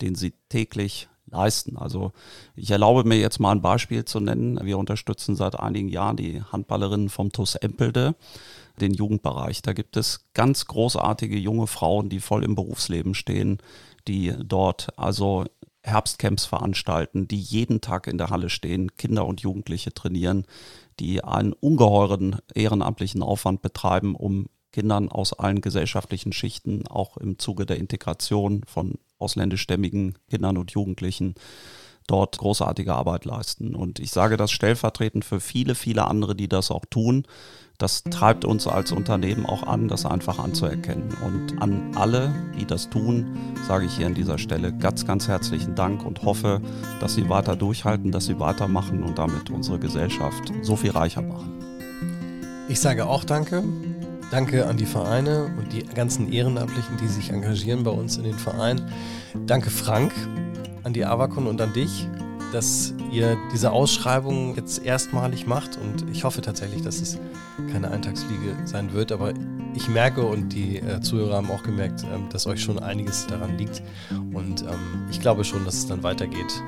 den 0.00 0.14
sie 0.14 0.34
täglich 0.48 1.08
leisten. 1.30 1.76
Also 1.76 2.12
ich 2.54 2.70
erlaube 2.70 3.04
mir 3.04 3.18
jetzt 3.18 3.40
mal 3.40 3.52
ein 3.52 3.62
Beispiel 3.62 4.04
zu 4.04 4.20
nennen. 4.20 4.58
Wir 4.62 4.78
unterstützen 4.78 5.36
seit 5.36 5.58
einigen 5.58 5.88
Jahren 5.88 6.16
die 6.16 6.42
Handballerinnen 6.42 7.08
vom 7.08 7.32
TUS 7.32 7.56
Empelde, 7.56 8.14
den 8.80 8.94
Jugendbereich. 8.94 9.62
Da 9.62 9.72
gibt 9.72 9.96
es 9.96 10.26
ganz 10.34 10.66
großartige 10.66 11.36
junge 11.36 11.66
Frauen, 11.66 12.08
die 12.08 12.20
voll 12.20 12.44
im 12.44 12.54
Berufsleben 12.54 13.14
stehen, 13.14 13.58
die 14.06 14.34
dort 14.38 14.88
also 14.96 15.44
Herbstcamps 15.82 16.46
veranstalten, 16.46 17.28
die 17.28 17.40
jeden 17.40 17.80
Tag 17.80 18.06
in 18.06 18.18
der 18.18 18.30
Halle 18.30 18.50
stehen, 18.50 18.96
Kinder 18.96 19.24
und 19.26 19.40
Jugendliche 19.40 19.94
trainieren, 19.94 20.46
die 20.98 21.22
einen 21.22 21.52
ungeheuren 21.52 22.36
ehrenamtlichen 22.54 23.22
Aufwand 23.22 23.62
betreiben, 23.62 24.16
um 24.16 24.46
Kindern 24.76 25.08
aus 25.08 25.32
allen 25.32 25.62
gesellschaftlichen 25.62 26.34
Schichten 26.34 26.86
auch 26.86 27.16
im 27.16 27.38
Zuge 27.38 27.64
der 27.64 27.78
Integration 27.78 28.60
von 28.66 28.98
ausländischstämmigen 29.18 30.18
Kindern 30.28 30.58
und 30.58 30.72
Jugendlichen 30.72 31.34
dort 32.06 32.36
großartige 32.36 32.94
Arbeit 32.94 33.24
leisten. 33.24 33.74
Und 33.74 34.00
ich 34.00 34.10
sage 34.10 34.36
das 34.36 34.50
stellvertretend 34.50 35.24
für 35.24 35.40
viele, 35.40 35.74
viele 35.74 36.06
andere, 36.06 36.36
die 36.36 36.46
das 36.46 36.70
auch 36.70 36.84
tun. 36.84 37.24
Das 37.78 38.04
treibt 38.04 38.44
uns 38.44 38.66
als 38.66 38.92
Unternehmen 38.92 39.46
auch 39.46 39.62
an, 39.62 39.88
das 39.88 40.04
einfach 40.04 40.38
anzuerkennen. 40.38 41.16
Und 41.24 41.62
an 41.62 41.96
alle, 41.96 42.34
die 42.60 42.66
das 42.66 42.90
tun, 42.90 43.54
sage 43.66 43.86
ich 43.86 43.96
hier 43.96 44.06
an 44.06 44.14
dieser 44.14 44.36
Stelle 44.36 44.74
ganz, 44.74 45.06
ganz 45.06 45.26
herzlichen 45.26 45.74
Dank 45.74 46.04
und 46.04 46.22
hoffe, 46.22 46.60
dass 47.00 47.14
Sie 47.14 47.30
weiter 47.30 47.56
durchhalten, 47.56 48.12
dass 48.12 48.26
Sie 48.26 48.38
weitermachen 48.38 49.02
und 49.02 49.16
damit 49.16 49.48
unsere 49.48 49.78
Gesellschaft 49.78 50.52
so 50.60 50.76
viel 50.76 50.90
reicher 50.90 51.22
machen. 51.22 51.50
Ich 52.68 52.78
sage 52.78 53.06
auch 53.06 53.24
Danke 53.24 53.64
Danke 54.30 54.66
an 54.66 54.76
die 54.76 54.86
Vereine 54.86 55.54
und 55.56 55.72
die 55.72 55.84
ganzen 55.84 56.32
Ehrenamtlichen, 56.32 56.96
die 56.96 57.06
sich 57.06 57.30
engagieren 57.30 57.84
bei 57.84 57.92
uns 57.92 58.16
in 58.16 58.24
den 58.24 58.38
Vereinen. 58.38 58.90
Danke 59.46 59.70
Frank 59.70 60.12
an 60.82 60.92
die 60.92 61.04
Avacon 61.04 61.46
und 61.46 61.60
an 61.60 61.72
dich, 61.72 62.08
dass 62.52 62.94
ihr 63.12 63.36
diese 63.52 63.70
Ausschreibung 63.70 64.54
jetzt 64.56 64.84
erstmalig 64.84 65.46
macht 65.46 65.78
und 65.78 66.08
ich 66.10 66.24
hoffe 66.24 66.42
tatsächlich, 66.42 66.82
dass 66.82 67.00
es 67.00 67.18
keine 67.72 67.90
Eintagsfliege 67.90 68.56
sein 68.64 68.92
wird, 68.92 69.12
aber 69.12 69.32
ich 69.74 69.88
merke 69.88 70.22
und 70.22 70.50
die 70.50 70.78
äh, 70.78 71.00
Zuhörer 71.00 71.36
haben 71.36 71.50
auch 71.50 71.62
gemerkt, 71.62 72.04
ähm, 72.04 72.28
dass 72.30 72.46
euch 72.46 72.62
schon 72.62 72.78
einiges 72.78 73.26
daran 73.26 73.58
liegt 73.58 73.82
und 74.32 74.62
ähm, 74.62 75.06
ich 75.10 75.20
glaube 75.20 75.44
schon, 75.44 75.64
dass 75.64 75.74
es 75.74 75.86
dann 75.86 76.02
weitergeht. 76.02 76.62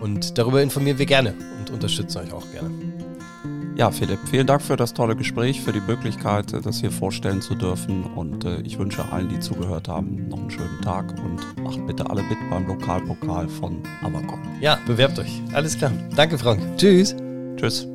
Und 0.00 0.38
darüber 0.38 0.62
informieren 0.62 0.98
wir 0.98 1.06
gerne 1.06 1.34
und 1.58 1.70
unterstützen 1.70 2.18
euch 2.18 2.32
auch 2.32 2.50
gerne. 2.52 2.70
Ja, 3.80 3.90
Philipp, 3.90 4.18
vielen 4.30 4.46
Dank 4.46 4.60
für 4.60 4.76
das 4.76 4.92
tolle 4.92 5.16
Gespräch, 5.16 5.62
für 5.62 5.72
die 5.72 5.80
Möglichkeit, 5.80 6.52
das 6.66 6.80
hier 6.80 6.90
vorstellen 6.90 7.40
zu 7.40 7.54
dürfen. 7.54 8.04
Und 8.14 8.44
äh, 8.44 8.60
ich 8.60 8.78
wünsche 8.78 9.10
allen, 9.10 9.30
die 9.30 9.40
zugehört 9.40 9.88
haben, 9.88 10.28
noch 10.28 10.38
einen 10.38 10.50
schönen 10.50 10.82
Tag 10.82 11.14
und 11.24 11.64
macht 11.64 11.86
bitte 11.86 12.04
alle 12.10 12.22
mit 12.24 12.36
beim 12.50 12.66
Lokalpokal 12.66 13.48
von 13.48 13.78
Avacon. 14.02 14.38
Ja, 14.60 14.78
bewerbt 14.86 15.18
euch. 15.18 15.40
Alles 15.54 15.78
klar. 15.78 15.92
Danke, 16.14 16.36
Frank. 16.36 16.60
Tschüss. 16.76 17.16
Tschüss. 17.56 17.88